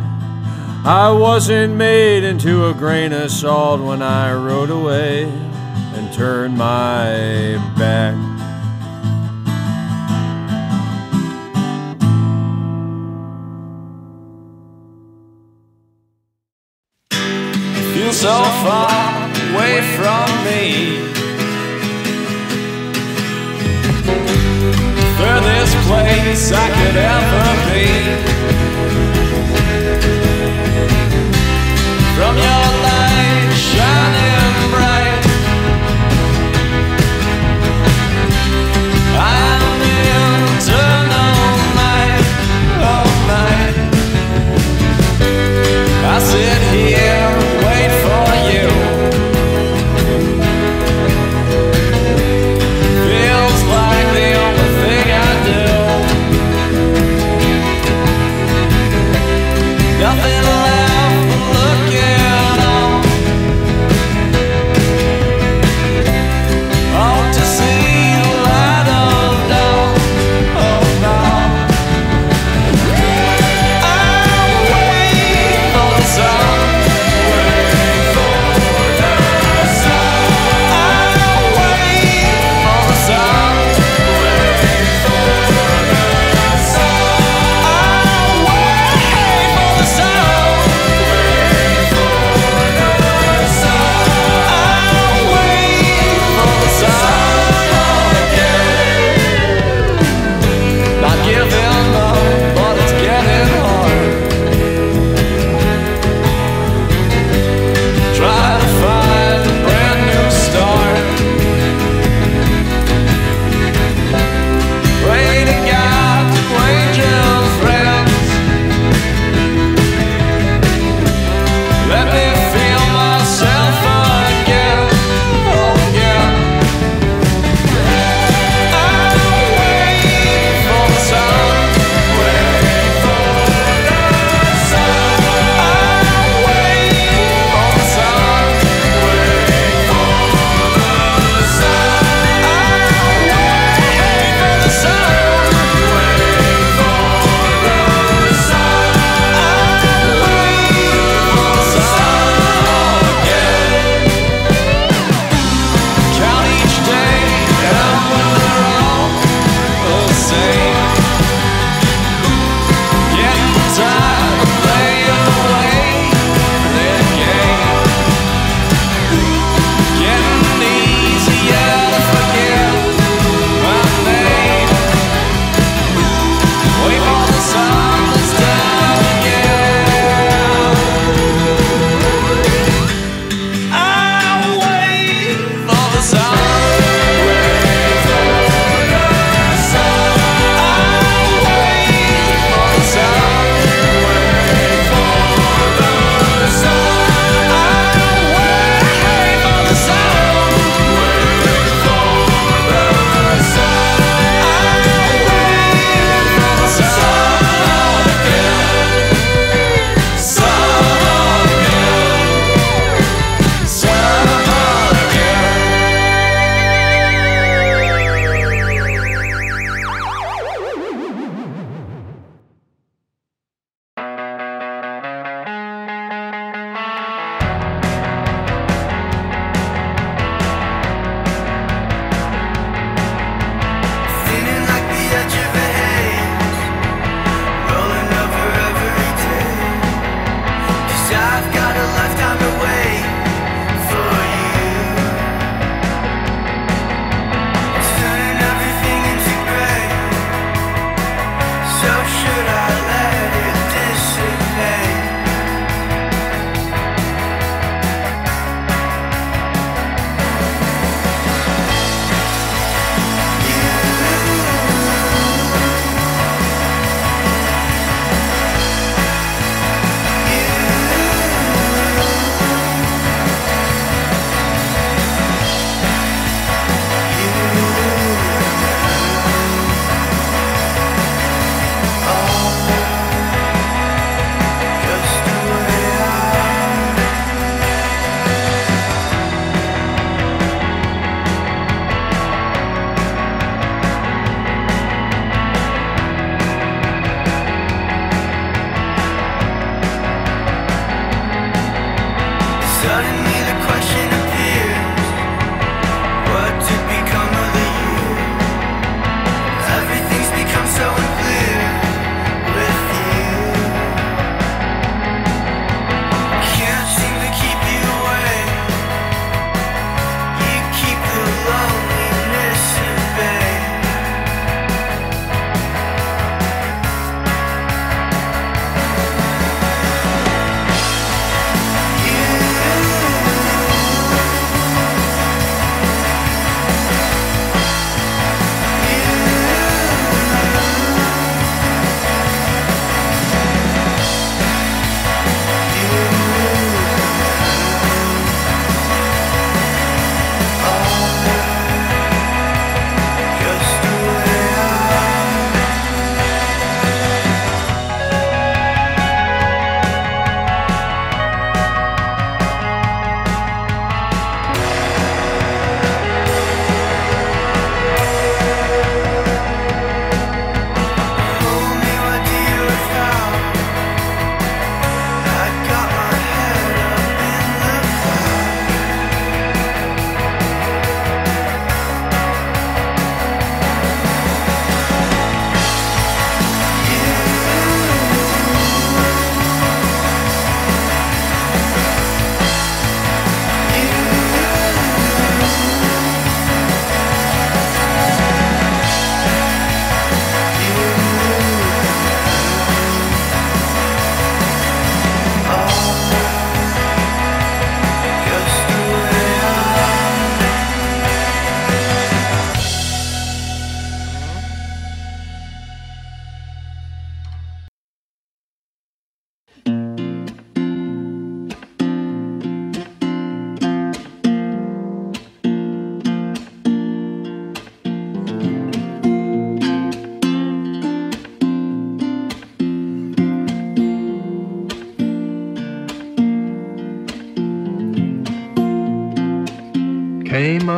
[0.82, 7.60] I wasn't made into a grain of salt when I rode away and turned my
[7.76, 8.14] back.
[17.10, 21.21] I feel so far away from me.
[25.42, 27.44] Furthest place I could ever
[27.74, 27.81] be.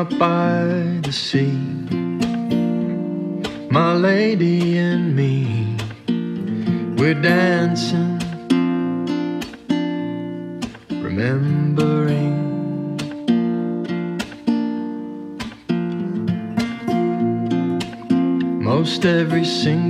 [0.05, 1.53] out by the sea.
[3.71, 5.77] My lady and me,
[6.97, 8.19] we're dancing,
[11.03, 12.35] remembering.
[18.63, 19.84] Most every single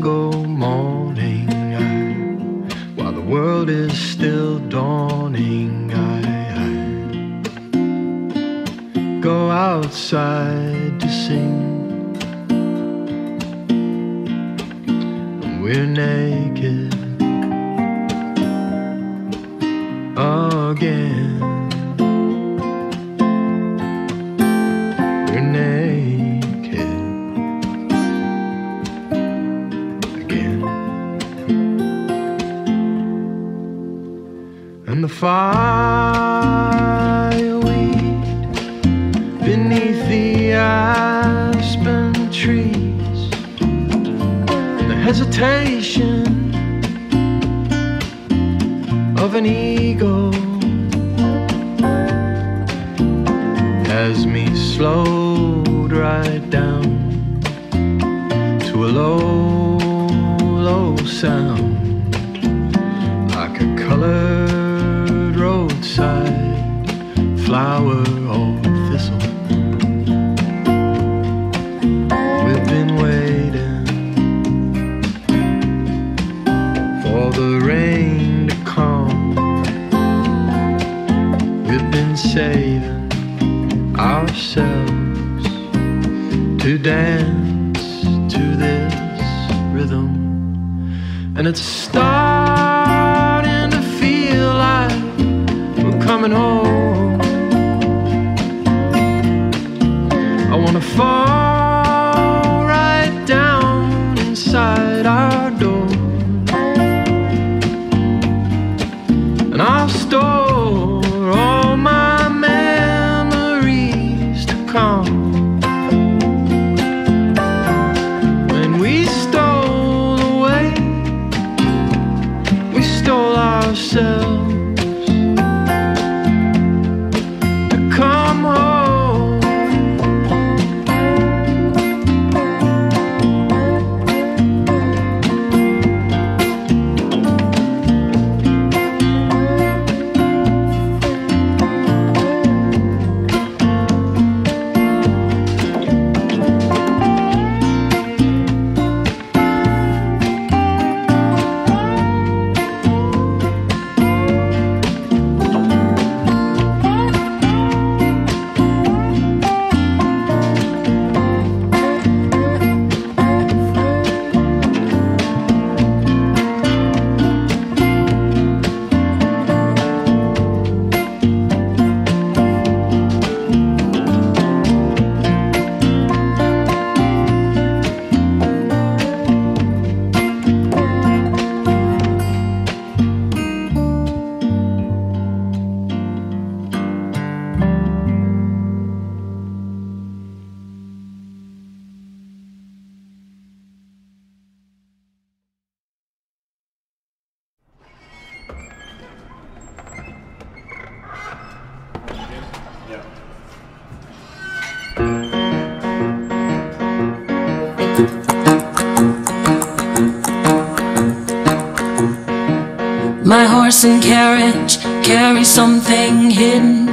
[214.04, 216.88] carriage carries something hidden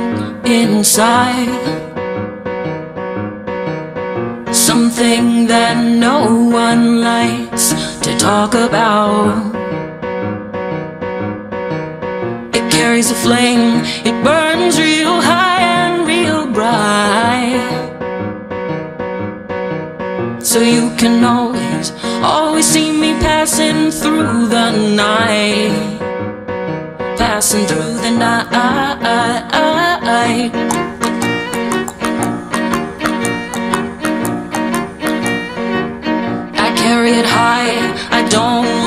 [0.46, 1.61] inside.
[27.42, 28.48] passing through the night.
[36.54, 37.72] I carry it high,
[38.12, 38.81] I don't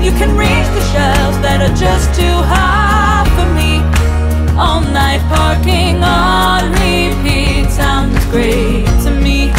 [0.00, 3.84] and you can reach the shelves that are just too high for me.
[4.56, 9.52] All night parking on repeat sounds great to me.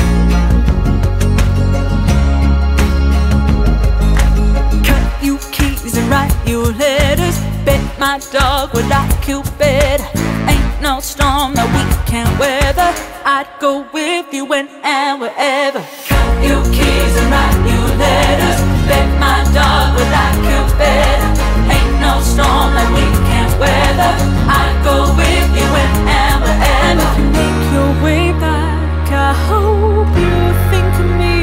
[4.84, 7.38] Cut you keys and write you letters.
[7.64, 10.06] Bet my dog would like you better.
[10.50, 12.90] Ain't no storm that we can't weather.
[13.26, 15.86] I'd go with you when and wherever.
[16.08, 18.71] Cut you keys and write you letters.
[18.88, 21.30] Bet my dog would like you better.
[21.70, 24.14] Ain't no storm that we can't weather.
[24.50, 27.06] I'd go with you when and wherever.
[27.06, 30.36] If you make your way back, I hope you
[30.72, 31.38] think of me.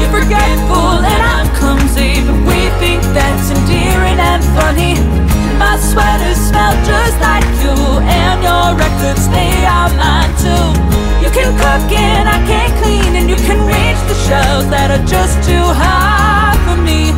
[0.00, 4.94] You're forgetful and I'm clumsy, but we think that's endearing and funny.
[5.58, 11.03] My sweaters smell just like you, and your records they are mine too.
[11.34, 15.42] Can cook and I can't clean, and you can reach the shelves that are just
[15.42, 17.10] too high for me.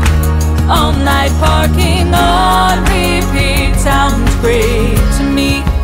[0.72, 5.75] All night parking on repeat sounds great to me.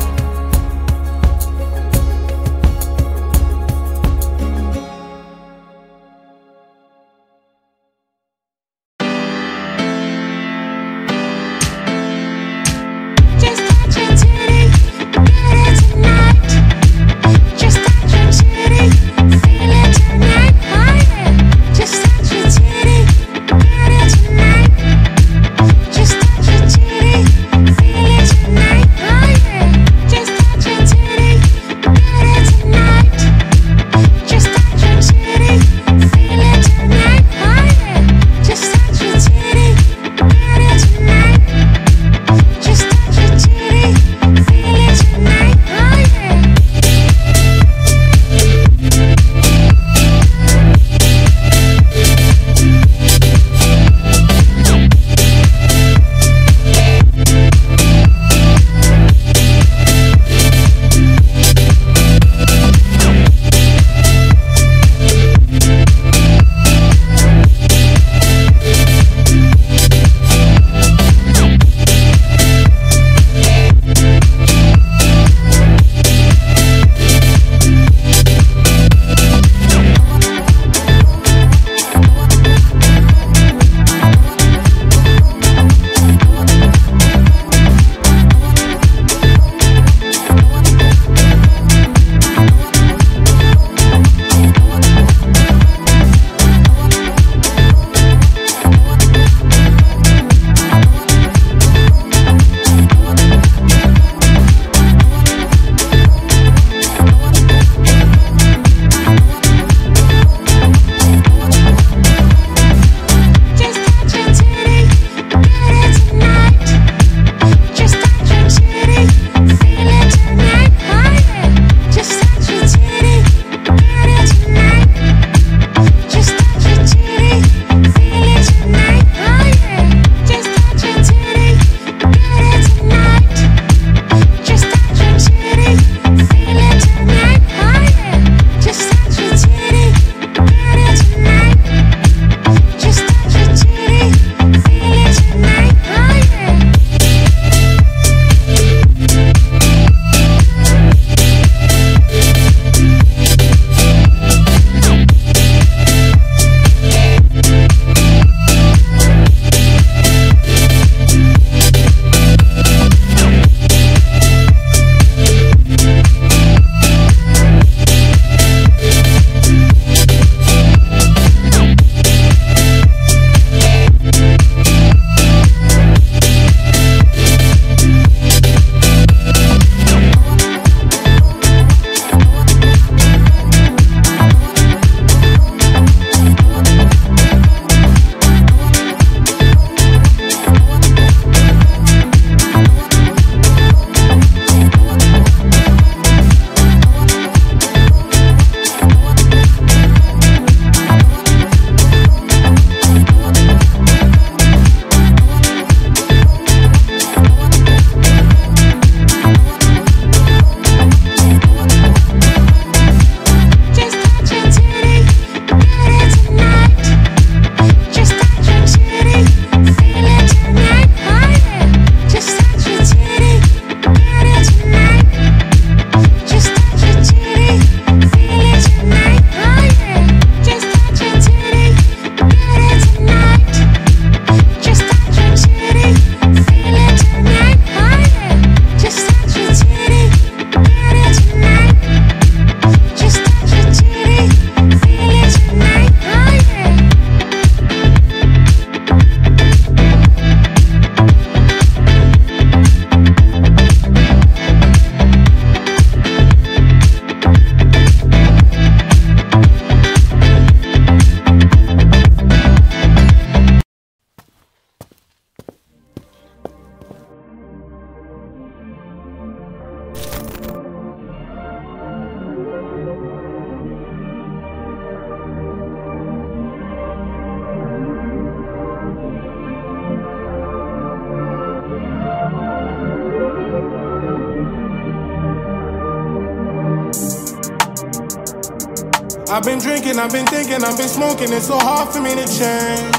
[289.82, 292.22] I've been drinking, I've been thinking, I've been smoking, it's so hard for me to
[292.22, 292.94] change.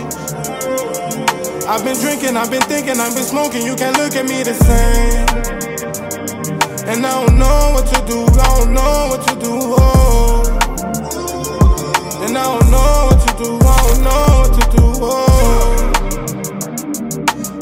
[1.63, 4.53] I've been drinking, I've been thinking, I've been smoking, you can't look at me the
[4.53, 5.23] same.
[6.83, 9.75] And I don't know what to do, I don't know what to do.
[9.79, 10.43] Oh.
[12.27, 14.83] And I don't know what to do, I don't know what to do.
[14.99, 15.71] Oh.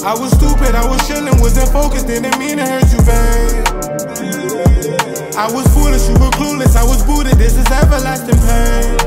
[0.04, 4.11] I was stupid, I was chillin', wasn't focused, didn't mean to hurt you, babe.
[5.38, 8.98] I was foolish, you were clueless, I was booted, this is everlasting pain.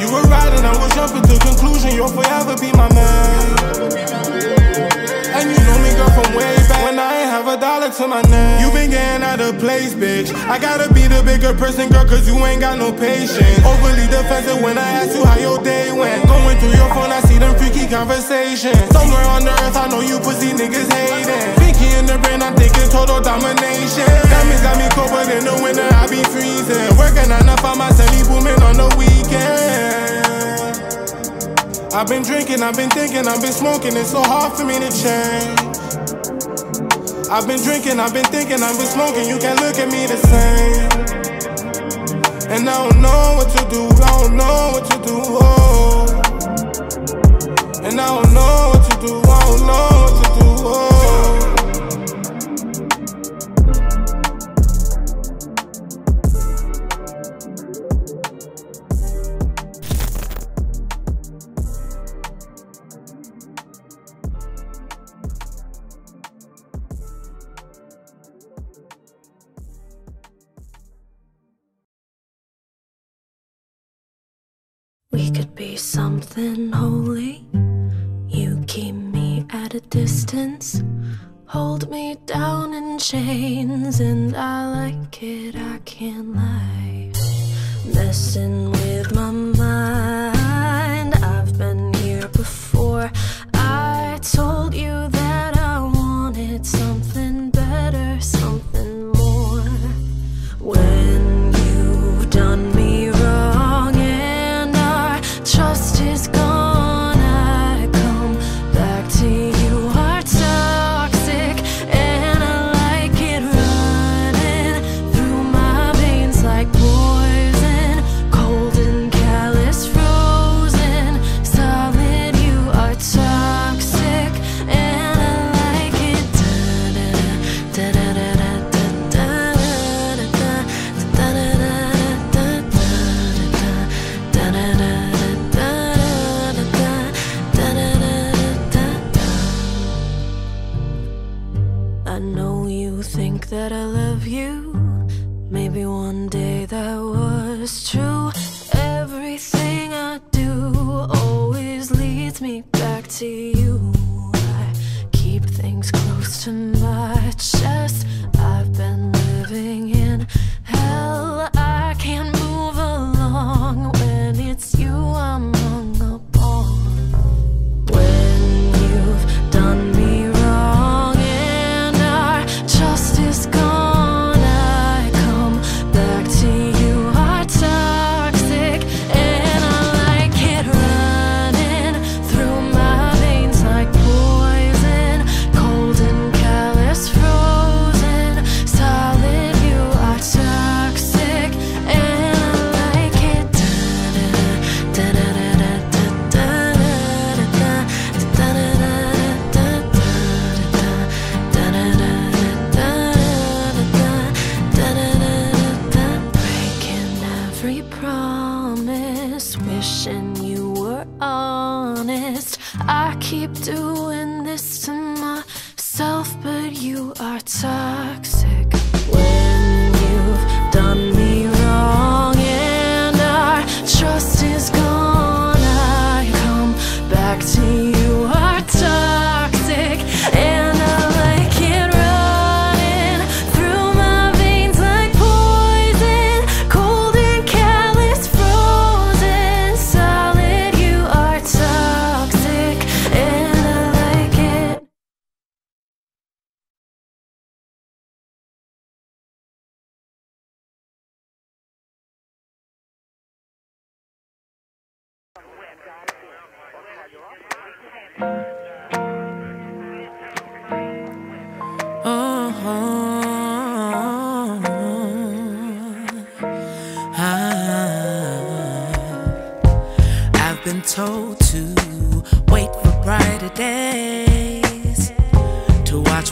[0.00, 3.95] You were riding, I was jumping to conclusion, you'll forever be my man.
[5.36, 8.08] And you know me, girl, from way back when I ain't have a dollar to
[8.08, 8.56] my name.
[8.64, 10.32] You been getting out of place, bitch.
[10.48, 13.60] I gotta be the bigger person, girl, cause you ain't got no patience.
[13.60, 16.24] Overly defensive when I ask you how your day went.
[16.24, 18.80] Going through your phone, I see them freaky conversations.
[18.96, 21.44] Somewhere on the earth, I know you pussy niggas hating.
[21.60, 24.08] Pinky in the brain, I'm thinking total domination.
[24.32, 26.96] Diamonds got me cold, but in the winter, I be freezing.
[26.96, 30.05] Working on to find my celly booming on the weekend.
[31.96, 34.90] I've been drinking, I've been thinking, I've been smoking, it's so hard for me to
[34.92, 35.58] change.
[37.30, 40.18] I've been drinking, I've been thinking, I've been smoking, you can't look at me the
[40.28, 40.90] same.
[42.52, 45.16] And I don't know what to do, I don't know what to do.
[45.40, 46.04] Oh.
[47.82, 50.48] And I don't know what to do, I don't know what to do.
[50.68, 50.95] Oh.
[82.26, 87.12] Down in chains, and I like it, I can't lie.
[87.94, 88.95] Messing with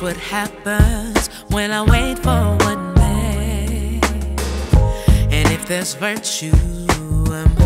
[0.05, 4.05] what happens when I wait for one man.
[5.33, 6.53] And if there's virtue,
[7.31, 7.57] I'm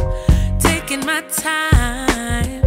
[0.60, 2.62] taking my time.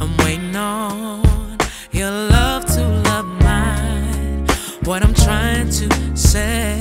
[0.00, 1.56] I'm waiting on
[1.92, 4.44] your love to love mine.
[4.82, 6.75] What I'm trying to say.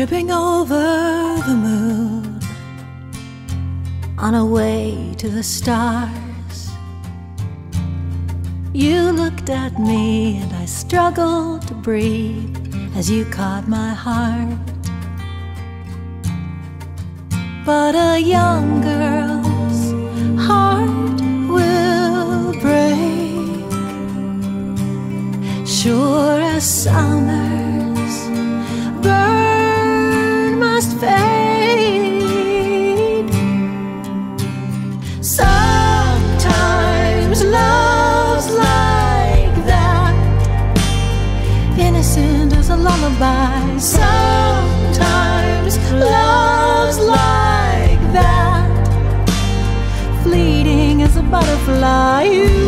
[0.00, 0.82] Tripping over
[1.46, 2.40] the moon
[4.16, 6.70] on a way to the stars.
[8.72, 14.66] You looked at me and I struggled to breathe as you caught my heart.
[17.66, 19.82] But a young girl's
[20.46, 21.20] heart
[21.54, 23.68] will break,
[25.66, 27.69] sure as summer's
[31.00, 32.10] fade.
[35.38, 36.48] Sometimes
[37.58, 40.14] love's like that,
[41.78, 43.78] innocent as a lullaby.
[43.78, 48.68] Sometimes love's like that,
[50.22, 52.59] fleeting as a butterfly.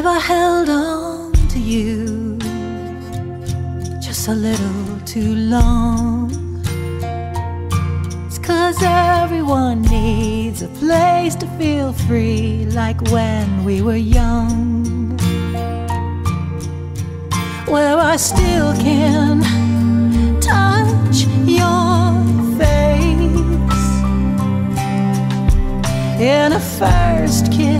[0.00, 2.38] If I held on to you
[4.00, 6.32] just a little too long,
[8.26, 15.18] it's cause everyone needs a place to feel free, like when we were young,
[17.68, 19.42] where I still can
[20.40, 22.14] touch your
[22.56, 23.82] face.
[26.18, 27.79] In a first kiss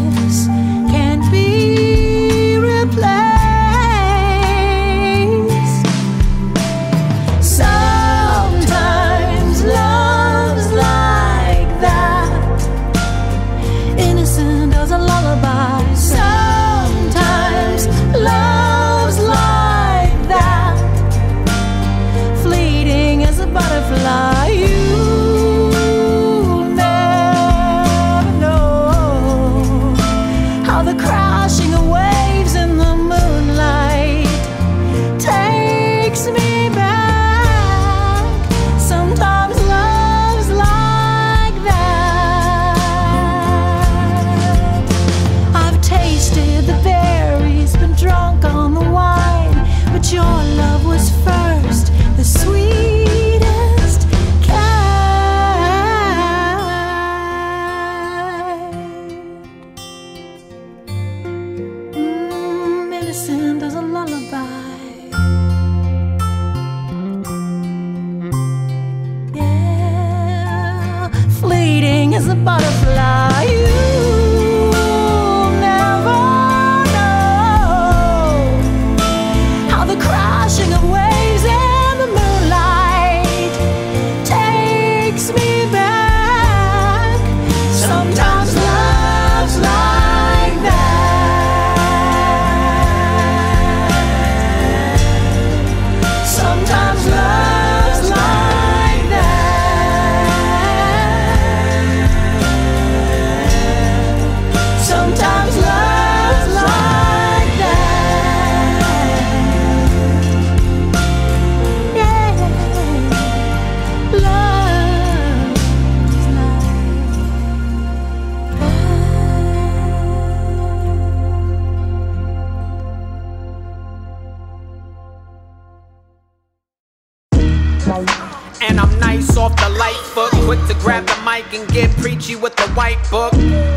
[131.55, 133.33] and get preachy with the white book.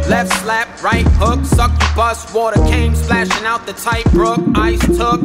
[0.07, 4.39] Left slap, right hook, succubus, water came splashing out the tight brook.
[4.55, 5.21] Ice took,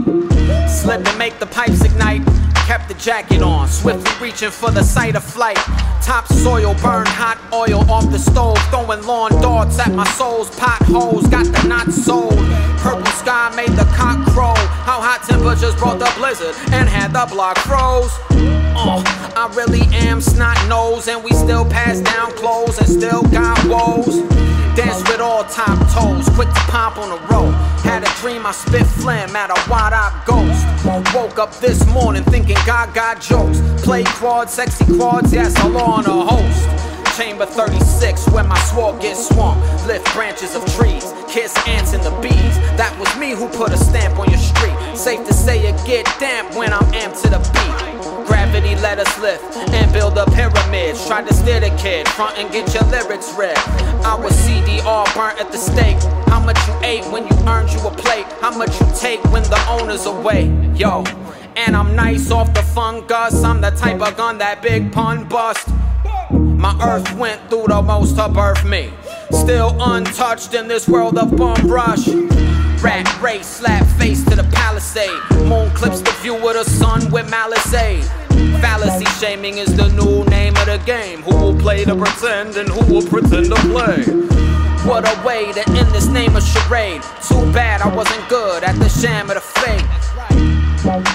[0.68, 2.22] slip and make the pipes ignite.
[2.68, 5.56] Kept the jacket on, swiftly reaching for the sight of flight.
[6.02, 11.26] Topsoil burned hot oil off the stove, throwing lawn darts at my soul's potholes.
[11.28, 12.36] Got the knot sold.
[12.84, 14.52] Purple sky made the cock crow.
[14.84, 18.12] How hot temperatures brought the blizzard and had the block froze.
[18.76, 19.02] Uh,
[19.34, 24.20] I really am snot nose, and we still pass down clothes and still got woes.
[24.78, 27.50] Dance with all top toes, quick to pop on the road.
[27.82, 30.64] Had a dream I spit phlegm at a wide eyed ghost.
[31.12, 33.60] Woke up this morning thinking God got jokes.
[33.82, 37.18] Play quads, sexy quads, yes, I'll on a host.
[37.18, 39.60] Chamber 36, where my sword gets swung.
[39.88, 42.54] Lift branches of trees, kiss ants and the bees.
[42.78, 44.78] That was me who put a stamp on your street.
[44.96, 47.97] Safe to say it get damp when I'm amped to the beat.
[48.28, 50.96] Gravity let us lift and build a pyramid.
[51.06, 53.58] Try to steer the kid, front and get your lyrics read.
[54.04, 54.38] I was
[54.88, 55.98] all burnt at the stake.
[56.28, 58.24] How much you ate when you earned you a plate?
[58.40, 60.46] How much you take when the owner's away?
[60.74, 61.04] Yo,
[61.56, 63.44] and I'm nice off the fungus.
[63.44, 65.68] I'm the type of gun that big pun bust.
[66.30, 68.90] My earth went through the most to birth me.
[69.30, 72.08] Still untouched in this world of bum rush.
[72.82, 75.10] Rat race, slap face to the palisade.
[75.48, 78.04] Moon clips the view of the sun with malice aid.
[78.60, 81.22] Fallacy shaming is the new name of the game.
[81.22, 84.04] Who will play to pretend and who will pretend to play?
[84.88, 87.02] What a way to end this name of charade.
[87.26, 89.84] Too bad I wasn't good at the sham of the fake.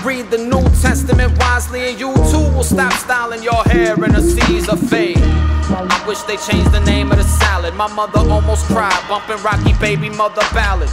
[0.03, 4.19] Read the New Testament wisely, and you too will stop styling your hair in a
[4.71, 5.17] of fade.
[5.17, 7.73] I wish they changed the name of the salad.
[7.73, 10.89] My mother almost cried, bumping Rocky Baby Mother ballad.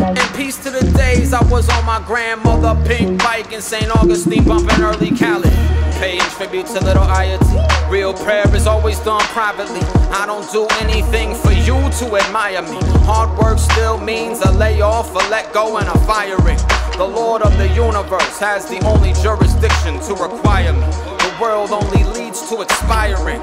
[0.00, 3.90] And peace to the days I was on my grandmother pink bike in St.
[3.90, 5.52] Augustine, bumping early Khaled.
[6.00, 7.90] Paying tribute to little Ayati.
[7.90, 9.80] Real prayer is always done privately.
[10.10, 12.78] I don't do anything for you to admire me.
[13.04, 16.58] Hard work still means a layoff, a let go, and a firing.
[16.96, 20.80] The Lord of the universe has the only jurisdiction to require me.
[20.80, 23.42] The world only leads to expiring.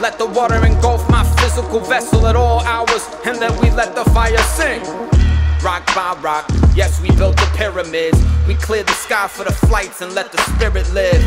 [0.00, 4.04] Let the water engulf my physical vessel at all hours, and then we let the
[4.06, 5.19] fire sing.
[5.62, 8.18] Rock by rock, yes, we built the pyramids.
[8.48, 11.22] We cleared the sky for the flights and let the spirit live.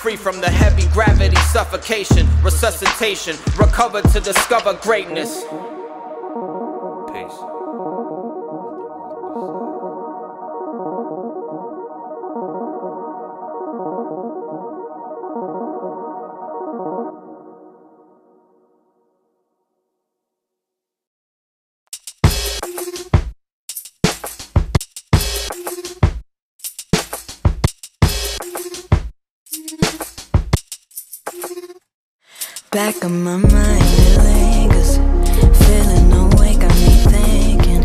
[0.00, 5.44] Free from the heavy gravity, suffocation, resuscitation, recover to discover greatness.
[32.78, 34.98] Back of my mind it lingers.
[35.66, 37.82] Feeling awake, got me thinking.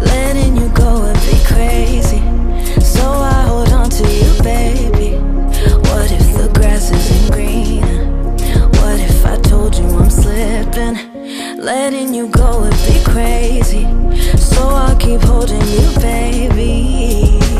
[0.00, 2.18] Letting you go would be crazy.
[2.80, 5.18] So I hold on to you, baby.
[5.86, 8.06] What if the grass isn't greener?
[8.80, 10.96] What if I told you I'm slipping?
[11.62, 13.84] Letting you go would be crazy.
[14.36, 17.53] So I'll keep holding you, baby